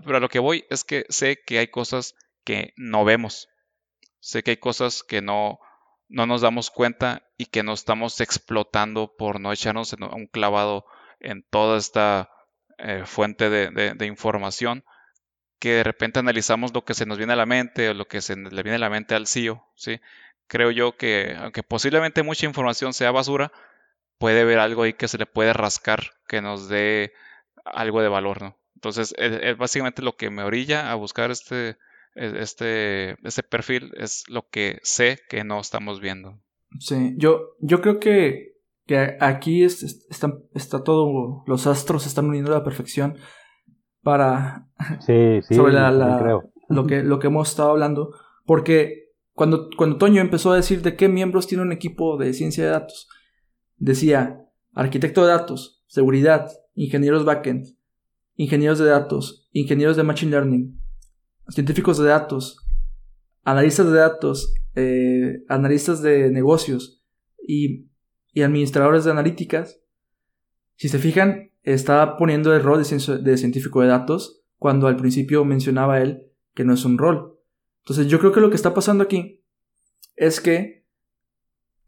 [0.05, 2.15] Pero a lo que voy es que sé que hay cosas
[2.45, 3.49] que no vemos.
[4.21, 5.59] Sé que hay cosas que no,
[6.09, 10.85] no nos damos cuenta y que no estamos explotando por no echarnos un clavado
[11.19, 12.31] en toda esta
[12.79, 14.85] eh, fuente de, información
[15.59, 18.23] que de repente analizamos lo que se nos viene a la mente o lo que
[18.23, 20.01] se le viene a la mente al CEO, ¿sí?
[20.51, 23.53] Creo yo que, aunque posiblemente mucha información sea basura,
[24.19, 27.13] puede haber algo ahí que se le puede rascar, que nos dé
[27.65, 28.57] algo de valor, ¿no?
[28.75, 31.77] Entonces, es, básicamente lo que me orilla a buscar este,
[32.17, 36.41] este, este perfil, es lo que sé que no estamos viendo.
[36.81, 42.25] Sí, yo, yo creo que, que aquí es, está, está todo, los astros se están
[42.25, 43.19] uniendo a la perfección
[44.03, 44.67] para
[45.07, 45.93] sí, sí, sobre la,
[46.69, 48.15] lo que lo que hemos estado hablando
[48.47, 49.00] porque
[49.41, 52.73] cuando cuando Toño empezó a decir de qué miembros tiene un equipo de ciencia de
[52.73, 53.09] datos
[53.79, 57.75] decía arquitecto de datos seguridad ingenieros backend
[58.35, 60.79] ingenieros de datos ingenieros de machine learning
[61.49, 62.59] científicos de datos
[63.43, 67.03] analistas de datos eh, analistas de negocios
[67.43, 67.89] y,
[68.35, 69.81] y administradores de analíticas
[70.77, 76.03] si se fijan estaba poniendo el rol de, científico de datos cuando al principio mencionaba
[76.03, 77.40] él que no es un rol.
[77.85, 79.45] Entonces yo creo que lo que está pasando aquí
[80.17, 80.87] es que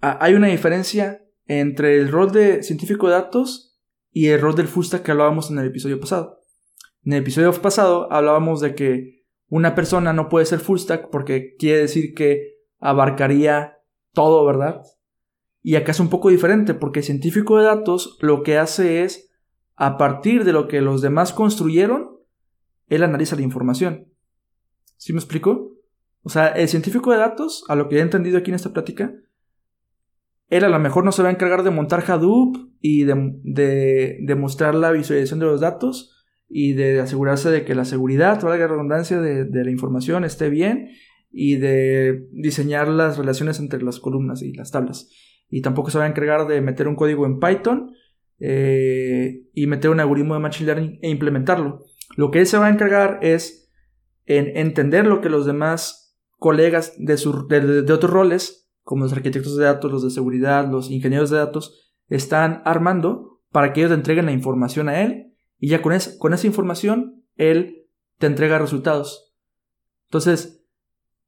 [0.00, 3.78] hay una diferencia entre el rol de científico de datos
[4.10, 6.40] y el rol del full stack que hablábamos en el episodio pasado.
[7.04, 11.56] En el episodio pasado hablábamos de que una persona no puede ser full stack porque
[11.56, 13.78] quiere decir que abarcaría
[14.12, 14.82] todo, ¿verdad?
[15.62, 19.30] Y acá es un poco diferente porque el científico de datos lo que hace es
[19.76, 22.18] a partir de lo que los demás construyeron,
[22.88, 24.12] él analiza la información.
[24.96, 25.71] ¿Sí me explico?
[26.22, 29.12] O sea, el científico de datos, a lo que he entendido aquí en esta plática,
[30.48, 34.34] él a lo mejor no se va a encargar de montar Hadoop y de, de,
[34.34, 36.14] mostrar la visualización de los datos
[36.48, 40.50] y de asegurarse de que la seguridad, toda la redundancia de, de la información esté
[40.50, 40.90] bien
[41.30, 45.08] y de diseñar las relaciones entre las columnas y las tablas.
[45.48, 47.94] Y tampoco se va a encargar de meter un código en Python
[48.38, 51.84] eh, y meter un algoritmo de Machine Learning e implementarlo.
[52.16, 53.72] Lo que él se va a encargar es
[54.26, 56.01] en entender lo que los demás
[56.42, 57.16] colegas de,
[57.82, 61.94] de, otros roles, como los arquitectos de datos, los de seguridad, los ingenieros de datos,
[62.08, 66.34] están armando para que ellos le entreguen la información a él y ya con, con
[66.34, 67.86] esa información él
[68.18, 69.34] te entrega resultados.
[70.08, 70.62] Entonces,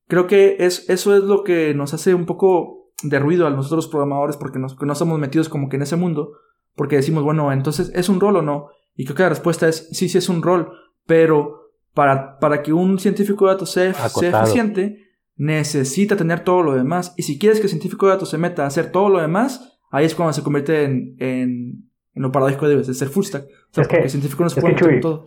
[0.08, 3.88] creo que es, eso es lo que nos hace un poco de ruido a nosotros
[3.88, 6.32] programadores porque nos, que no estamos metidos como que en ese mundo,
[6.74, 8.68] porque decimos, bueno, entonces, ¿es un rol o no?
[8.96, 10.72] Y creo que la respuesta es, sí, sí es un rol,
[11.06, 15.03] pero para, para que un científico de datos sea, eficiente,
[15.36, 17.14] necesita tener todo lo demás.
[17.16, 19.80] Y si quieres que el científico de datos se meta a hacer todo lo demás,
[19.90, 23.44] ahí es cuando se convierte en, en, en lo paradójico de, ser full stack.
[23.44, 25.26] O sea, porque el científico no se puede meter todo.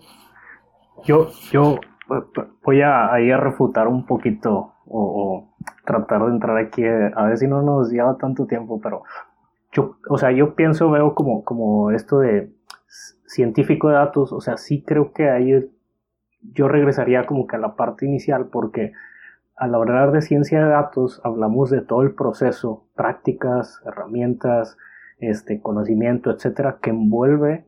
[1.05, 1.79] Yo, yo
[2.63, 5.55] voy a, ahí a refutar un poquito o, o,
[5.85, 9.03] tratar de entrar aquí, a ver si no nos lleva tanto tiempo, pero
[9.71, 12.51] yo, o sea, yo pienso, veo como, como esto de
[13.25, 15.69] científico de datos, o sea, sí creo que ahí
[16.41, 18.93] yo regresaría como que a la parte inicial porque
[19.57, 24.77] al hablar de ciencia de datos hablamos de todo el proceso, prácticas, herramientas,
[25.19, 27.65] este, conocimiento, etcétera, que envuelve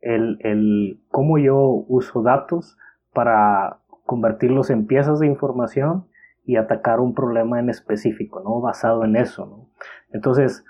[0.00, 2.78] el, el cómo yo uso datos
[3.12, 6.06] para convertirlos en piezas de información
[6.44, 8.60] y atacar un problema en específico, ¿no?
[8.60, 9.68] Basado en eso, ¿no?
[10.12, 10.64] Entonces,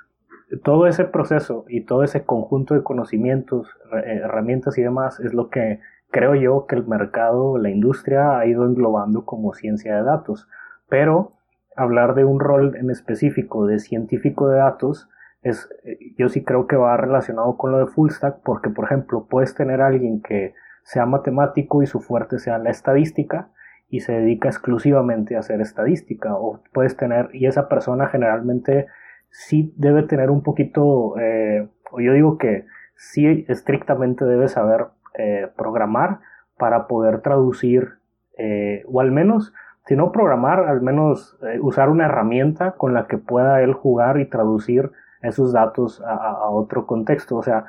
[0.64, 3.68] todo ese proceso y todo ese conjunto de conocimientos,
[4.05, 5.78] herramientas y demás es lo que
[6.11, 10.48] creo yo que el mercado, la industria ha ido englobando como ciencia de datos.
[10.88, 11.32] Pero
[11.76, 15.08] hablar de un rol en específico de científico de datos
[15.42, 18.84] es, eh, yo sí creo que va relacionado con lo de full stack porque, por
[18.84, 23.50] ejemplo, puedes tener alguien que sea matemático y su fuerte sea la estadística
[23.88, 28.86] y se dedica exclusivamente a hacer estadística o puedes tener y esa persona generalmente
[29.30, 34.86] sí debe tener un poquito, eh, o yo digo que sí estrictamente debe saber
[35.20, 36.20] eh, programar
[36.56, 37.98] para poder traducir,
[38.38, 39.52] eh, o al menos,
[39.86, 44.26] si no programar, al menos usar una herramienta con la que pueda él jugar y
[44.26, 44.92] traducir
[45.22, 47.36] esos datos a, otro contexto.
[47.36, 47.64] O sea,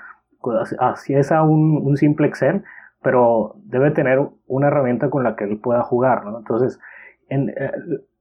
[0.80, 2.64] así es a un, simple Excel,
[3.02, 6.24] pero debe tener una herramienta con la que él pueda jugar.
[6.38, 6.80] Entonces,
[7.30, 7.54] en,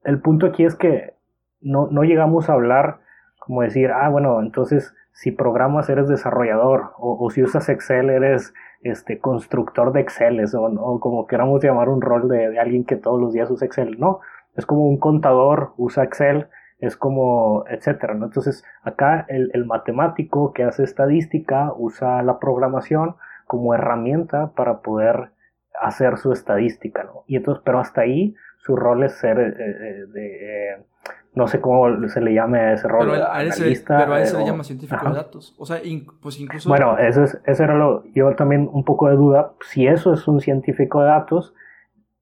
[0.05, 1.15] el punto aquí es que
[1.61, 3.01] no, no llegamos a hablar
[3.39, 9.19] como decir, ah, bueno, entonces si programas eres desarrollador o, si usas Excel eres este
[9.19, 13.51] constructor de Excel o, como queramos llamar un rol de, alguien que todos los días
[13.51, 13.99] usa Excel.
[13.99, 14.21] No,
[14.57, 18.27] es como un contador usa Excel, es como, etcétera, ¿no?
[18.27, 23.17] Entonces, acá el, el, matemático que hace estadística usa la programación
[23.47, 25.33] como herramienta para poder
[25.81, 27.25] hacer su estadística, ¿no?
[27.27, 30.87] Y entonces, pero hasta ahí su rol es ser eh, eh, de, eh,
[31.33, 33.11] no sé cómo se le llame a ese rol.
[33.11, 35.55] Pero a, ese, pero a ese le llama científico de datos.
[35.59, 35.81] O sea,
[36.21, 36.69] pues incluso.
[36.69, 38.05] Bueno, eso, es, eso era lo.
[38.13, 39.53] Yo también un poco de duda.
[39.61, 41.55] Si eso es un científico de datos,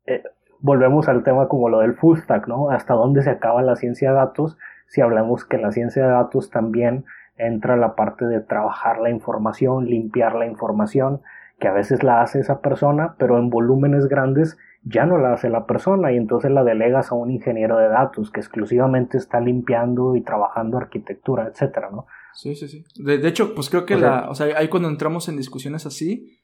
[0.06, 0.22] eh,
[0.60, 2.70] volvemos al tema como lo del full stack, ¿no?
[2.70, 4.58] Hasta dónde se acaba la ciencia de datos.
[4.86, 7.04] Si hablamos que la ciencia de datos también
[7.36, 11.22] entra la parte de trabajar la información, limpiar la información
[11.58, 15.48] que a veces la hace esa persona, pero en volúmenes grandes ya no la hace
[15.48, 20.16] la persona y entonces la delegas a un ingeniero de datos que exclusivamente está limpiando
[20.16, 22.06] y trabajando arquitectura, etcétera, ¿no?
[22.34, 22.84] Sí, sí, sí.
[23.02, 26.38] De, hecho, pues creo que la, o sea, ahí cuando entramos en discusiones así,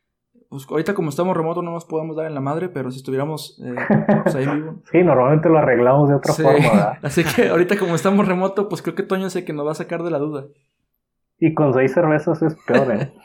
[0.48, 3.60] pues ahorita como estamos remoto no nos podemos dar en la madre, pero si estuviéramos
[3.64, 3.74] eh,
[4.22, 4.82] pues ahí vivo.
[4.90, 6.98] Sí, normalmente lo arreglamos de otra forma, ¿verdad?
[7.02, 9.76] Así que ahorita como estamos remoto, pues creo que Toño sé que nos va a
[9.76, 10.46] sacar de la duda.
[11.38, 13.12] Y con seis cervezas es peor, ¿eh?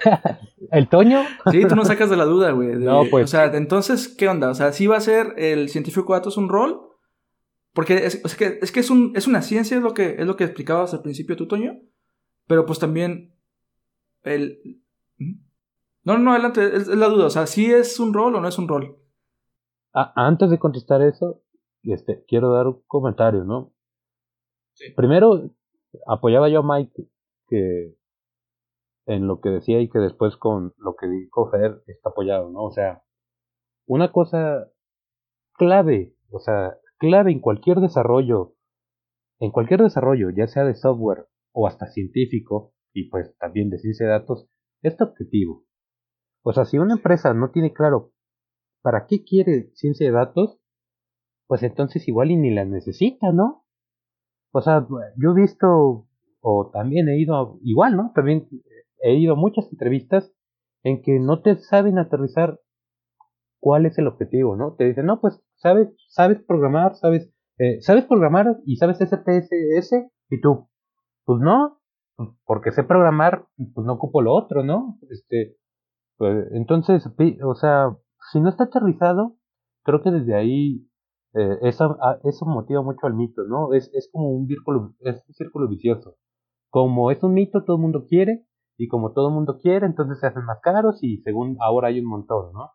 [0.70, 1.22] ¿El Toño?
[1.50, 2.76] Sí, tú no sacas de la duda, güey.
[2.76, 3.24] No, pues.
[3.24, 4.50] O sea, entonces, ¿qué onda?
[4.50, 6.80] O sea, ¿sí va a ser el científico de datos un rol?
[7.72, 10.36] Porque es, que, es, que es, un, es una ciencia, es lo, que, es lo
[10.36, 11.76] que explicabas al principio tú, Toño.
[12.46, 13.34] Pero pues también
[14.22, 14.60] el...
[16.04, 17.26] No, no, adelante, es, la duda.
[17.26, 18.96] O sea, ¿sí es un rol o no es un rol?
[19.92, 21.42] Ah, antes de contestar eso,
[21.82, 23.72] este, quiero dar un comentario, ¿no?
[24.74, 24.90] Sí.
[24.96, 25.50] Primero,
[26.06, 27.08] apoyaba yo a Mike
[27.48, 27.96] que
[29.06, 32.64] en lo que decía y que después con lo que dijo Fer está apoyado, ¿no?
[32.64, 33.02] O sea,
[33.86, 34.70] una cosa
[35.52, 38.54] clave, o sea, clave en cualquier desarrollo,
[39.40, 44.06] en cualquier desarrollo, ya sea de software o hasta científico, y pues también de ciencia
[44.06, 44.48] de datos,
[44.82, 45.64] es tu objetivo.
[46.42, 48.12] O sea, si una empresa no tiene claro
[48.82, 50.60] para qué quiere ciencia de datos,
[51.46, 53.66] pues entonces igual y ni la necesita, ¿no?
[54.52, 54.86] O sea,
[55.16, 56.06] yo he visto,
[56.40, 58.12] o también he ido, igual, ¿no?
[58.14, 58.48] También
[59.04, 60.32] he ido a muchas entrevistas
[60.82, 62.58] en que no te saben aterrizar
[63.60, 64.74] cuál es el objetivo, ¿no?
[64.74, 69.92] Te dicen, no, pues sabes, sabes programar, sabes, eh, sabes programar y sabes SPSS
[70.30, 70.68] y tú,
[71.24, 71.80] pues no,
[72.16, 74.98] pues porque sé programar, pues no ocupo lo otro, ¿no?
[75.10, 75.56] Este,
[76.16, 77.06] pues, entonces,
[77.44, 77.96] o sea,
[78.32, 79.36] si no está aterrizado,
[79.82, 80.88] creo que desde ahí
[81.34, 83.74] eh, eso, ah, eso motiva mucho al mito, ¿no?
[83.74, 86.16] Es, es como un círculo, es un círculo vicioso.
[86.70, 88.44] Como es un mito, todo el mundo quiere,
[88.76, 92.00] y como todo el mundo quiere, entonces se hacen más caros y según ahora hay
[92.00, 92.72] un montón, ¿no?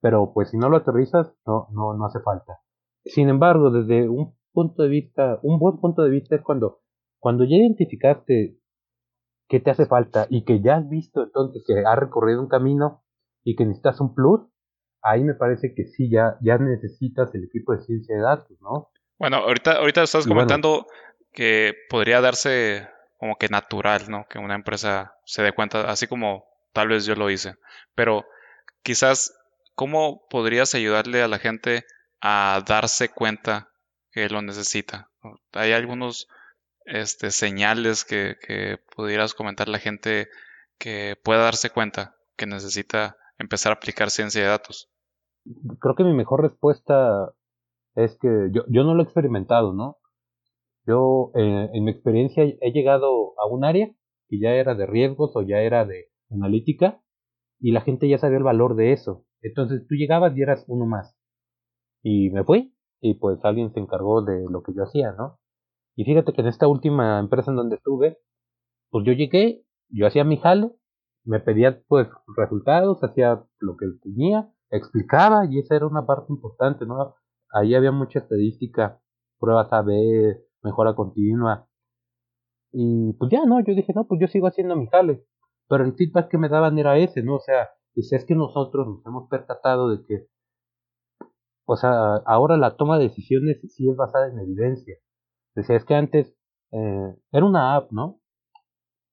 [0.00, 2.60] Pero pues si no lo aterrizas, no, no, no hace falta.
[3.04, 6.80] Sin embargo, desde un punto de vista, un buen punto de vista es cuando,
[7.18, 8.58] cuando ya identificaste
[9.48, 13.02] qué te hace falta y que ya has visto entonces que has recorrido un camino
[13.42, 14.40] y que necesitas un plus,
[15.02, 18.90] ahí me parece que sí, ya, ya necesitas el equipo de ciencia de datos, ¿no?
[19.18, 20.86] Bueno, ahorita, ahorita estás comentando
[21.32, 22.88] que podría darse
[23.20, 24.24] como que natural, ¿no?
[24.30, 27.54] Que una empresa se dé cuenta, así como tal vez yo lo hice.
[27.94, 28.24] Pero
[28.82, 29.34] quizás,
[29.74, 31.84] ¿cómo podrías ayudarle a la gente
[32.22, 33.68] a darse cuenta
[34.10, 35.10] que lo necesita?
[35.52, 36.28] ¿Hay algunos
[36.86, 40.28] este, señales que, que pudieras comentar a la gente
[40.78, 44.88] que pueda darse cuenta que necesita empezar a aplicar ciencia de datos?
[45.78, 47.34] Creo que mi mejor respuesta
[47.96, 49.98] es que yo, yo no lo he experimentado, ¿no?
[50.86, 53.90] Yo, eh, en mi experiencia, he llegado a un área
[54.28, 57.02] que ya era de riesgos o ya era de analítica
[57.58, 59.26] y la gente ya sabía el valor de eso.
[59.42, 61.16] Entonces tú llegabas y eras uno más.
[62.02, 65.38] Y me fui y pues alguien se encargó de lo que yo hacía, ¿no?
[65.96, 68.18] Y fíjate que en esta última empresa en donde estuve,
[68.90, 70.70] pues yo llegué, yo hacía mi jale,
[71.24, 76.86] me pedía pues resultados, hacía lo que tenía, explicaba y esa era una parte importante,
[76.86, 77.16] ¿no?
[77.52, 79.00] Ahí había mucha estadística,
[79.38, 81.66] pruebas A-B, mejora continua.
[82.72, 83.60] Y pues ya, ¿no?
[83.60, 85.24] Yo dije, no, pues yo sigo haciendo mi jale.
[85.68, 87.36] Pero el feedback que me daban era ese, ¿no?
[87.36, 90.26] O sea, dice, es que nosotros nos hemos percatado de que,
[91.64, 94.96] o sea, ahora la toma de decisiones sí es basada en evidencia.
[95.54, 96.34] Decía, es que antes
[96.72, 98.20] eh, era una app, ¿no?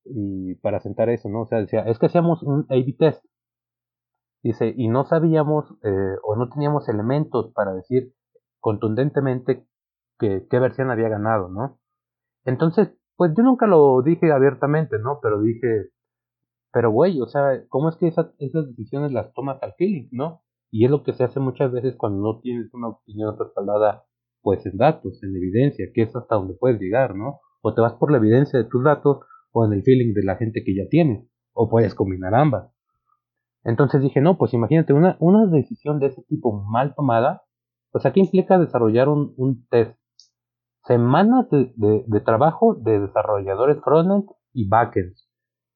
[0.05, 1.41] Y para sentar eso, ¿no?
[1.41, 3.23] O sea, decía, es que hacíamos un A-B test.
[4.43, 8.13] Dice, y no sabíamos eh, o no teníamos elementos para decir
[8.59, 9.67] contundentemente
[10.19, 11.79] que, qué versión había ganado, ¿no?
[12.45, 15.19] Entonces, pues yo nunca lo dije abiertamente, ¿no?
[15.21, 15.89] Pero dije,
[16.71, 20.43] pero güey, o sea, ¿cómo es que esas, decisiones las tomas al feeling, ¿no?
[20.69, 24.05] Y es lo que se hace muchas veces cuando no tienes una opinión respaldada,
[24.41, 27.39] pues en datos, en evidencia, que es hasta donde puedes llegar, ¿no?
[27.61, 29.19] O te vas por la evidencia de tus datos
[29.51, 32.71] o en el feeling de la gente que ya tienes, o puedes combinar ambas.
[33.63, 37.41] Entonces dije, no, pues imagínate, una, una decisión de ese tipo mal tomada,
[37.91, 39.97] pues aquí implica desarrollar un, un test
[40.87, 45.13] semanas de, de, trabajo de desarrolladores frontend y backend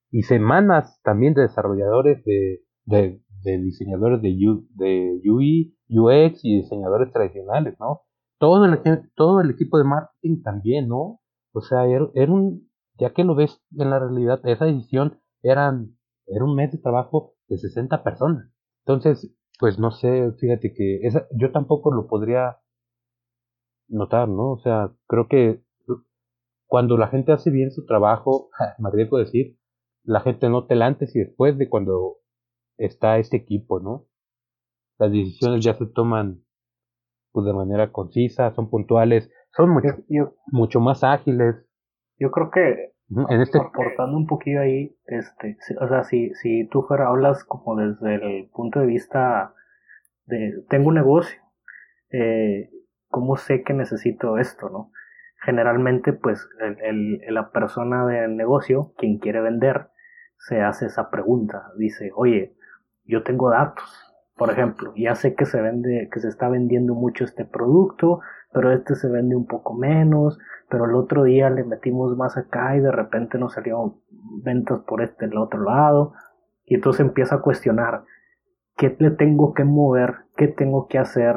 [0.09, 4.29] y semanas también de desarrolladores de, de, diseñadores de,
[4.75, 8.01] de UI, UX y diseñadores tradicionales, ¿no?
[8.39, 8.79] Todo el,
[9.15, 11.19] todo el equipo de marketing también, ¿no?
[11.53, 15.95] O sea, era, un, ya que lo ves en la realidad, esa decisión eran,
[16.27, 18.51] era un mes de trabajo de 60 personas.
[18.85, 22.57] Entonces, pues no sé, fíjate que esa, yo tampoco lo podría
[23.91, 24.51] notar, ¿no?
[24.51, 25.61] O sea, creo que
[26.65, 29.57] cuando la gente hace bien su trabajo, me arriesgo a decir,
[30.03, 32.17] la gente nota el antes y después de cuando
[32.77, 34.07] está este equipo, ¿no?
[34.97, 36.43] Las decisiones ya se toman
[37.31, 39.89] pues, de manera concisa, son puntuales, son mucho,
[40.47, 41.55] mucho más ágiles.
[42.17, 42.93] Yo creo que
[43.29, 43.59] en este...
[43.59, 48.49] aportando un poquito ahí, este, o sea, si, si tú fuera, hablas como desde el
[48.49, 49.53] punto de vista
[50.25, 51.37] de, tengo un negocio,
[52.11, 52.69] eh,
[53.11, 54.91] ¿cómo sé que necesito esto, no?
[55.43, 59.89] Generalmente, pues, el, la persona del negocio, quien quiere vender,
[60.37, 62.55] se hace esa pregunta, dice, oye,
[63.05, 67.25] yo tengo datos, por ejemplo, ya sé que se vende, que se está vendiendo mucho
[67.25, 72.17] este producto, pero este se vende un poco menos, pero el otro día le metimos
[72.17, 74.01] más acá y de repente nos salieron
[74.43, 76.13] ventas por este el otro lado
[76.65, 78.03] y entonces empieza a cuestionar
[78.77, 81.35] qué le tengo que mover, qué tengo que hacer,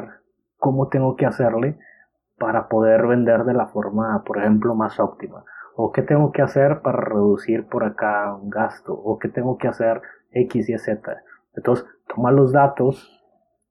[0.57, 1.77] cómo tengo que hacerle
[2.37, 5.45] para poder vender de la forma, por ejemplo, más óptima
[5.75, 9.67] o qué tengo que hacer para reducir por acá un gasto o qué tengo que
[9.67, 10.01] hacer
[10.31, 11.01] X y Z.
[11.55, 13.23] Entonces, toma los datos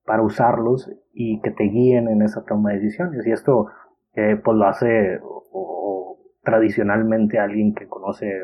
[0.04, 3.26] para usarlos y que te guíen en esa toma de decisiones.
[3.26, 3.68] Y esto
[4.14, 5.20] eh, pues lo hace
[6.42, 8.42] tradicionalmente alguien que conoce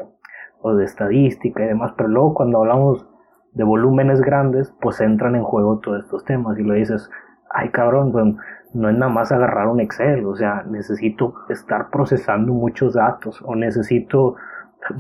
[0.63, 3.07] o de estadística y demás, pero luego cuando hablamos
[3.53, 7.11] de volúmenes grandes, pues entran en juego todos estos temas y lo dices,
[7.51, 8.25] ay cabrón, pues,
[8.73, 13.57] no es nada más agarrar un Excel, o sea, necesito estar procesando muchos datos o
[13.57, 14.37] necesito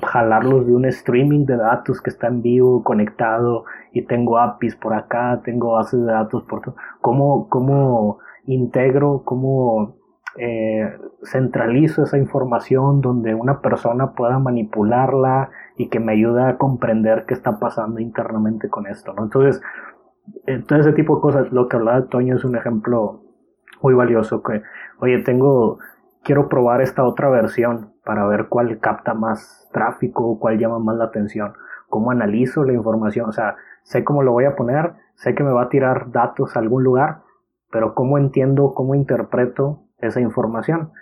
[0.02, 4.94] jalarlos de un streaming de datos que está en vivo, conectado, y tengo APIs por
[4.94, 6.76] acá, tengo bases de datos por todo.
[7.00, 9.96] ¿Cómo, cómo integro, cómo
[10.36, 17.24] eh, centralizo esa información donde una persona pueda manipularla y que me ayude a comprender
[17.26, 19.24] qué está pasando internamente con esto, ¿no?
[19.24, 19.60] Entonces,
[20.66, 23.22] todo ese tipo de cosas, lo que hablaba Toño es un ejemplo
[23.82, 24.62] muy valioso que,
[25.00, 25.78] oye, tengo,
[26.22, 31.04] quiero probar esta otra versión para ver cuál capta más tráfico, cuál llama más la
[31.04, 31.54] atención,
[31.88, 35.52] cómo analizo la información, o sea, sé cómo lo voy a poner, sé que me
[35.52, 37.22] va a tirar datos a algún lugar,
[37.70, 40.92] pero cómo entiendo, cómo interpreto esa información.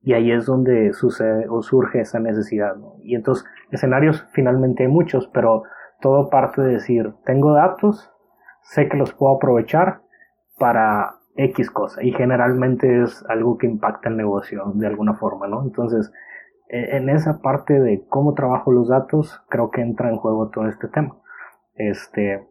[0.00, 2.76] Y ahí es donde sucede o surge esa necesidad.
[3.02, 5.64] Y entonces, escenarios finalmente hay muchos, pero
[6.00, 8.12] todo parte de decir, tengo datos,
[8.68, 10.02] sé que los puedo aprovechar
[10.58, 12.02] para X cosa.
[12.02, 15.62] Y generalmente es algo que impacta el negocio de alguna forma, ¿no?
[15.62, 16.12] Entonces,
[16.68, 20.68] e, en esa parte de cómo trabajo los datos, creo que entra en juego todo
[20.68, 21.16] este tema.
[21.76, 22.46] Este,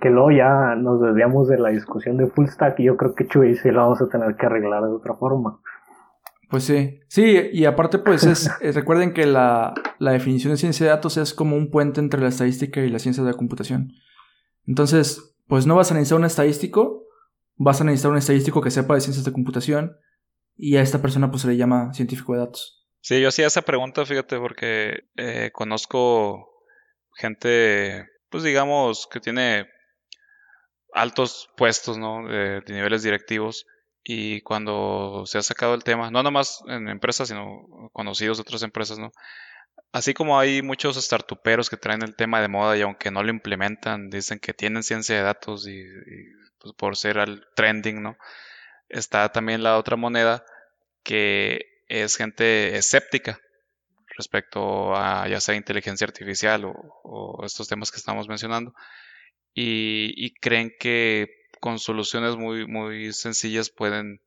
[0.00, 3.26] que luego ya nos desviamos de la discusión de full stack y yo creo que
[3.26, 5.60] Chuy sí lo vamos a tener que arreglar de otra forma.
[6.50, 10.86] Pues sí, sí, y aparte pues es, eh, recuerden que la, la, definición de ciencia
[10.86, 13.92] de datos es como un puente entre la estadística y la ciencia de la computación.
[14.66, 17.04] Entonces, pues no vas a necesitar un estadístico,
[17.56, 19.96] vas a necesitar un estadístico que sepa de ciencias de computación
[20.56, 22.86] y a esta persona pues se le llama científico de datos.
[23.00, 26.48] Sí, yo hacía esa pregunta, fíjate, porque eh, conozco
[27.16, 29.68] gente, pues digamos, que tiene
[30.94, 32.26] altos puestos, ¿no?
[32.26, 33.66] De, niveles directivos.
[34.02, 38.62] Y cuando se ha sacado el tema, no nomás en empresas, sino conocidos de otras
[38.62, 39.10] empresas, ¿no?
[39.94, 43.30] Así como hay muchos startuperos que traen el tema de moda y aunque no lo
[43.30, 45.84] implementan, dicen que tienen ciencia de datos y,
[46.58, 48.16] pues por ser al trending, ¿no?
[48.88, 50.44] Está también la otra moneda
[51.04, 53.38] que es gente escéptica
[54.16, 58.74] respecto a ya sea inteligencia artificial o, estos temas que estamos mencionando
[59.54, 61.28] y, creen que
[61.60, 64.20] con soluciones muy, muy sencillas pueden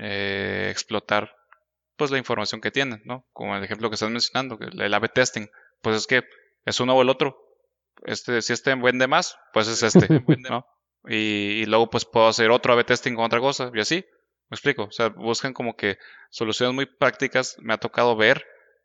[0.00, 1.30] eh, explotar
[1.96, 3.26] pues la información que tienen, ¿no?
[3.32, 5.46] Como el ejemplo que estás mencionando, el A-B testing,
[5.80, 6.24] pues es que
[6.64, 7.36] es uno o el otro.
[8.04, 10.08] Este, si este vende más, pues es este,
[10.50, 10.66] ¿no?
[11.06, 14.04] Y, luego pues puedo hacer otro A-B testing con otra cosa y así.
[14.50, 14.84] Me explico.
[14.84, 15.98] O sea, buscan como que
[16.30, 17.56] soluciones muy prácticas.
[17.60, 18.44] Me ha tocado ver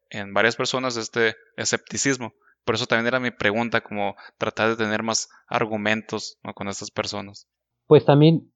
[0.09, 2.33] en varias personas este escepticismo.
[2.65, 7.47] Por eso también era mi pregunta, como tratar de tener más argumentos con estas personas.
[7.87, 8.51] Pues también,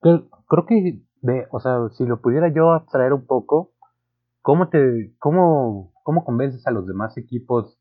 [0.00, 1.02] creo que,
[1.50, 3.74] o sea, si lo pudiera yo abstraer un poco,
[4.48, 7.78] ¿cómo te, cómo, cómo convences a los demás equipos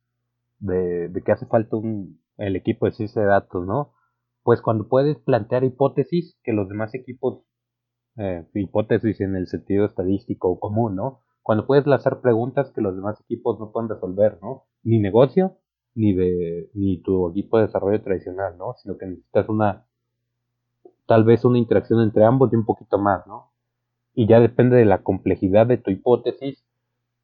[0.60, 3.94] de, que hace falta un, el equipo de ciencia de datos, ¿no?
[4.44, 7.46] Pues cuando puedes plantear hipótesis que los demás equipos,
[8.18, 11.22] eh, hipótesis en el sentido estadístico o común, ¿no?
[11.42, 14.66] cuando puedes lanzar preguntas que los demás equipos no pueden resolver, ¿no?
[14.84, 15.56] Ni negocio,
[15.96, 18.74] ni de, ni tu equipo de desarrollo tradicional, ¿no?
[18.74, 19.86] Sino que necesitas una,
[21.06, 23.54] tal vez una interacción entre ambos y un poquito más, ¿no?
[24.18, 26.66] Y ya depende de la complejidad de tu hipótesis,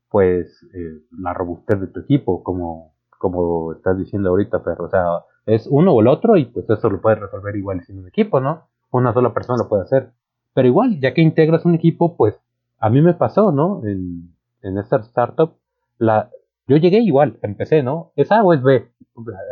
[0.09, 5.03] pues eh, la robustez de tu equipo, como, como estás diciendo ahorita, pero, o sea,
[5.47, 8.39] es uno o el otro y pues eso lo puedes resolver igual sin un equipo,
[8.39, 8.67] ¿no?
[8.91, 10.11] Una sola persona lo puede hacer.
[10.53, 12.39] Pero igual, ya que integras un equipo, pues
[12.77, 13.81] a mí me pasó, ¿no?
[13.87, 15.55] En, en esta startup,
[15.97, 16.29] la,
[16.67, 18.11] yo llegué igual, empecé, ¿no?
[18.15, 18.87] ¿Es A o es B?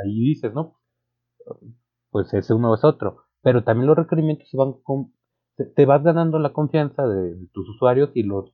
[0.05, 0.75] Ahí dices, ¿no?
[2.11, 3.23] pues ese uno es otro.
[3.41, 5.11] Pero también los requerimientos se van con,
[5.65, 8.53] te vas ganando la confianza de tus usuarios y los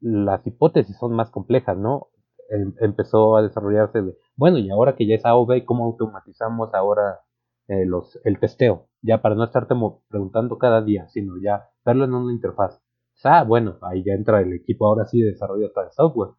[0.00, 2.08] las hipótesis son más complejas, ¿no?
[2.50, 7.20] Em, empezó a desarrollarse de, bueno, y ahora que ya es AOV, ¿cómo automatizamos ahora
[7.68, 8.88] eh, los, el testeo?
[9.00, 9.74] Ya para no estarte
[10.08, 12.82] preguntando cada día, sino ya verlo en una interfaz.
[13.24, 16.30] Ah, bueno, ahí ya entra el equipo ahora sí de desarrollo de software.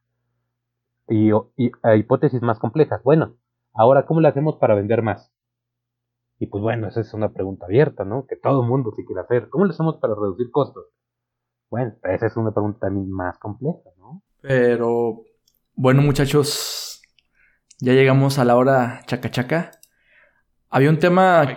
[1.07, 3.01] Y, y hipótesis más complejas.
[3.03, 3.37] Bueno,
[3.73, 5.31] ahora, ¿cómo le hacemos para vender más?
[6.43, 8.25] Y pues bueno, esa es una pregunta abierta, ¿no?
[8.27, 9.47] Que todo el mundo sí quiere hacer.
[9.47, 10.87] ¿Cómo le hacemos para reducir costos?
[11.69, 14.21] Bueno, esa es una pregunta también más compleja, ¿no?
[14.41, 15.21] Pero,
[15.73, 17.01] bueno, muchachos,
[17.79, 19.71] ya llegamos a la hora chaca chaca.
[20.69, 21.47] Había un tema...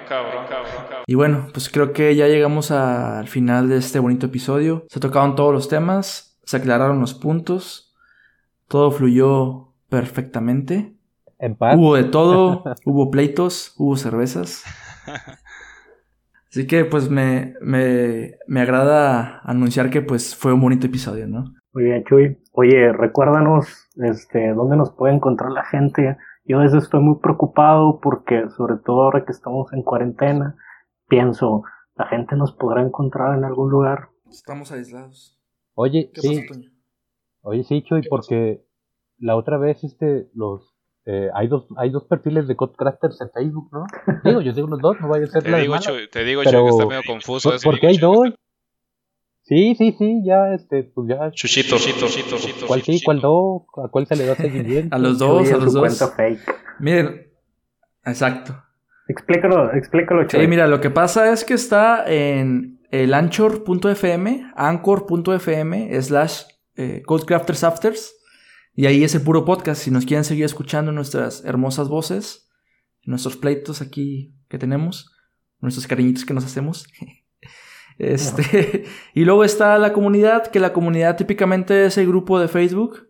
[1.09, 4.85] Y bueno, pues creo que ya llegamos al final de este bonito episodio.
[4.89, 7.93] Se tocaron todos los temas, se aclararon los puntos,
[8.69, 10.96] todo fluyó perfectamente.
[11.39, 11.77] En paz.
[11.79, 14.65] Hubo de todo, hubo pleitos, hubo cervezas.
[16.51, 21.53] Así que pues me, me, me agrada anunciar que pues fue un bonito episodio, ¿no?
[21.75, 22.39] Muy bien, Chuy.
[22.53, 26.17] Oye, recuérdanos este, dónde nos puede encontrar la gente.
[26.47, 30.57] Yo a veces estoy muy preocupado porque, sobre todo ahora que estamos en cuarentena,
[31.09, 31.65] pienso,
[31.97, 34.09] ¿la gente nos podrá encontrar en algún lugar?
[34.31, 35.39] Estamos aislados.
[35.75, 36.47] Oye, sí.
[37.43, 38.65] Oye, sí, Chuy, porque
[39.19, 40.76] la otra vez este, los
[41.09, 43.85] eh, hay dos hay dos perfiles de Codecrafters en Facebook, ¿no?
[44.25, 45.77] Digo, yo digo los dos, no vaya a ser te digo,
[46.11, 46.65] te digo, pero...
[46.65, 47.53] que está medio confuso.
[47.63, 48.35] ¿Por, qué hay dos?
[49.43, 51.31] Sí, sí, sí, ya, este, pues ya.
[51.31, 52.67] Chuchito, chuchito, chuchito.
[52.67, 53.67] ¿Cuál sí, cuál no?
[53.85, 54.97] ¿A cuál se le da seguimiento?
[54.97, 56.13] a los dos, a los dos.
[56.81, 57.31] Miren,
[58.05, 58.61] exacto.
[59.07, 66.43] Explícalo, explícalo, Sí, mira, lo que pasa es que está en el anchor.fm, anchor.fm, slash
[66.75, 68.16] eh, Codecrafters Afters.
[68.79, 69.83] Y ahí es el puro podcast.
[69.83, 72.51] Si nos quieren seguir escuchando nuestras hermosas voces,
[73.05, 75.11] nuestros pleitos aquí que tenemos,
[75.61, 76.87] nuestros cariñitos que nos hacemos.
[77.99, 78.85] este,
[79.15, 83.09] y luego está la comunidad, que la comunidad típicamente es el grupo de Facebook,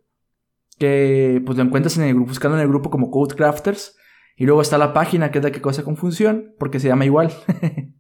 [0.79, 3.97] que pues lo encuentras en el grupo, buscando en el grupo como Codecrafters.
[4.37, 7.05] Y luego está la página, que es la que cosa con función, porque se llama
[7.05, 7.33] igual.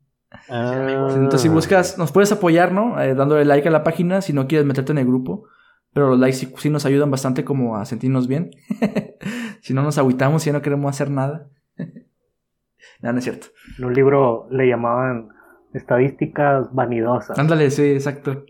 [0.48, 1.08] Ah.
[1.14, 3.00] Entonces, si buscas, nos puedes apoyar, ¿no?
[3.00, 5.48] Eh, dándole like a la página si no quieres meterte en el grupo.
[5.96, 8.50] Pero los likes sí, nos ayudan bastante como a sentirnos bien.
[9.62, 11.48] si no nos aguitamos y ya no queremos hacer nada.
[13.00, 13.46] no, no es cierto.
[13.78, 15.30] En un libro le llamaban
[15.72, 17.38] estadísticas vanidosas.
[17.38, 18.44] Ándale, sí, exacto.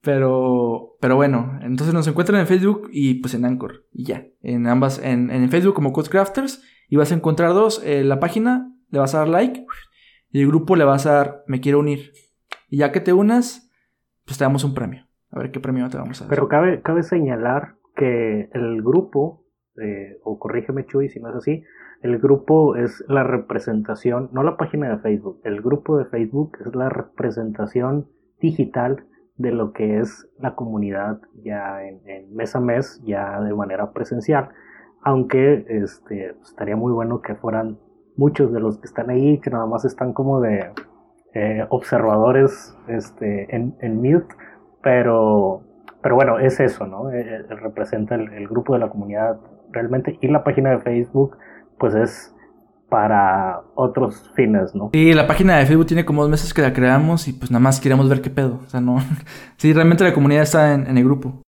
[0.00, 3.86] Pero, pero bueno, entonces nos encuentran en Facebook y pues en Anchor.
[3.92, 4.26] Y ya.
[4.42, 6.60] En ambas, en, en Facebook como Codecrafters.
[6.88, 7.84] Y vas a encontrar dos.
[7.84, 9.64] En la página le vas a dar like.
[10.32, 12.10] Y el grupo le vas a dar me quiero unir.
[12.68, 13.70] Y ya que te unas,
[14.24, 15.08] pues te damos un premio.
[15.30, 16.30] A ver qué premio te vamos a dar.
[16.30, 19.44] Pero cabe, cabe señalar que el grupo,
[19.80, 21.64] eh, o corrígeme Chuy si no es así,
[22.02, 26.74] el grupo es la representación, no la página de Facebook, el grupo de Facebook es
[26.74, 28.08] la representación
[28.40, 29.04] digital
[29.36, 34.50] de lo que es la comunidad ya en, mes a mes, ya de manera presencial.
[35.02, 37.78] Aunque este, estaría muy bueno que fueran
[38.16, 40.72] muchos de los que están ahí, que nada más están como de
[41.32, 44.34] eh, observadores este, en, en mute,
[44.82, 45.62] pero,
[46.02, 47.10] pero bueno, es eso, ¿no?
[47.10, 49.38] Eh, eh, representa el, grupo de la comunidad
[49.70, 51.36] realmente y la página de Facebook,
[51.78, 52.34] pues es
[52.88, 54.90] para otros fines, ¿no?
[54.92, 57.62] Sí, la página de Facebook tiene como dos meses que la creamos y pues nada
[57.62, 58.60] más queríamos ver qué pedo.
[58.64, 58.98] O sea, no.
[59.56, 61.42] sí, realmente la comunidad está en, el grupo.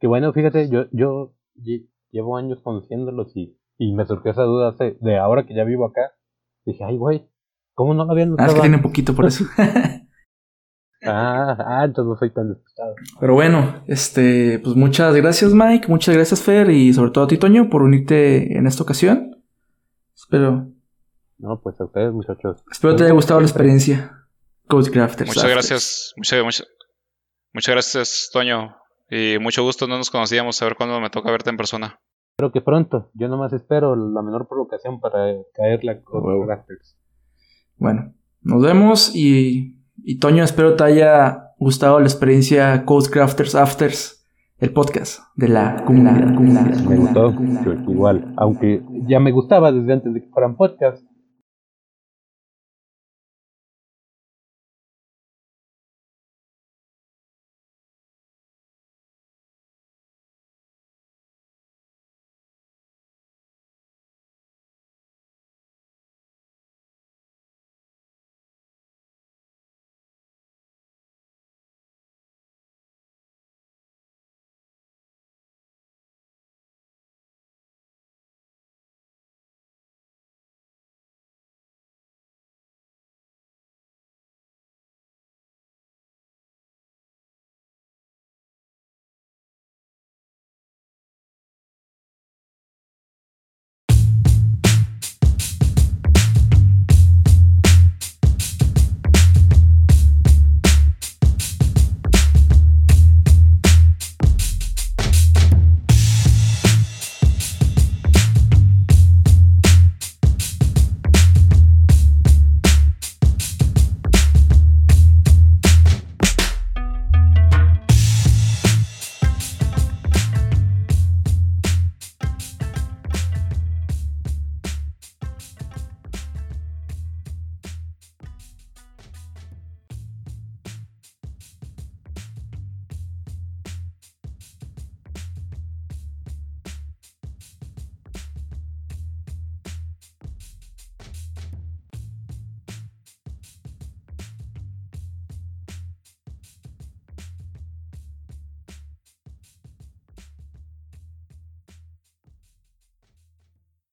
[0.00, 1.32] Que bueno, fíjate, yo, yo
[2.10, 5.84] llevo años conociéndolos y, y me surgió esa duda hace, de ahora que ya vivo
[5.84, 6.12] acá.
[6.64, 7.28] Dije, ay, güey,
[7.74, 8.48] ¿cómo no lo habían notado?
[8.48, 9.44] Ah, es que tiene poquito por eso.
[11.02, 12.94] Ah, ah, entonces no soy tan despistado.
[13.18, 17.38] Pero bueno, este, pues muchas gracias Mike, muchas gracias Fer y sobre todo a ti
[17.38, 19.42] Toño por unirte en esta ocasión.
[20.14, 20.68] Espero.
[21.38, 22.62] No, pues a ustedes muchachos.
[22.70, 24.26] Espero te haya gustado la experiencia.
[24.68, 25.28] Codecrafters.
[25.28, 26.68] Muchas gracias, muchas, muchas,
[27.52, 28.76] muchas gracias Toño
[29.10, 31.98] y mucho gusto, no nos conocíamos, a ver cuándo me toca verte en persona.
[32.32, 36.96] Espero que pronto, yo nomás espero la menor provocación para caer la Codecrafters.
[37.76, 44.26] Bueno, nos vemos y y Toño, espero te haya gustado la experiencia Codecrafters Afters,
[44.58, 46.34] el podcast de la comunidad.
[46.88, 47.34] me gustó,
[47.88, 51.02] igual, aunque ya me gustaba desde antes de que fueran podcast,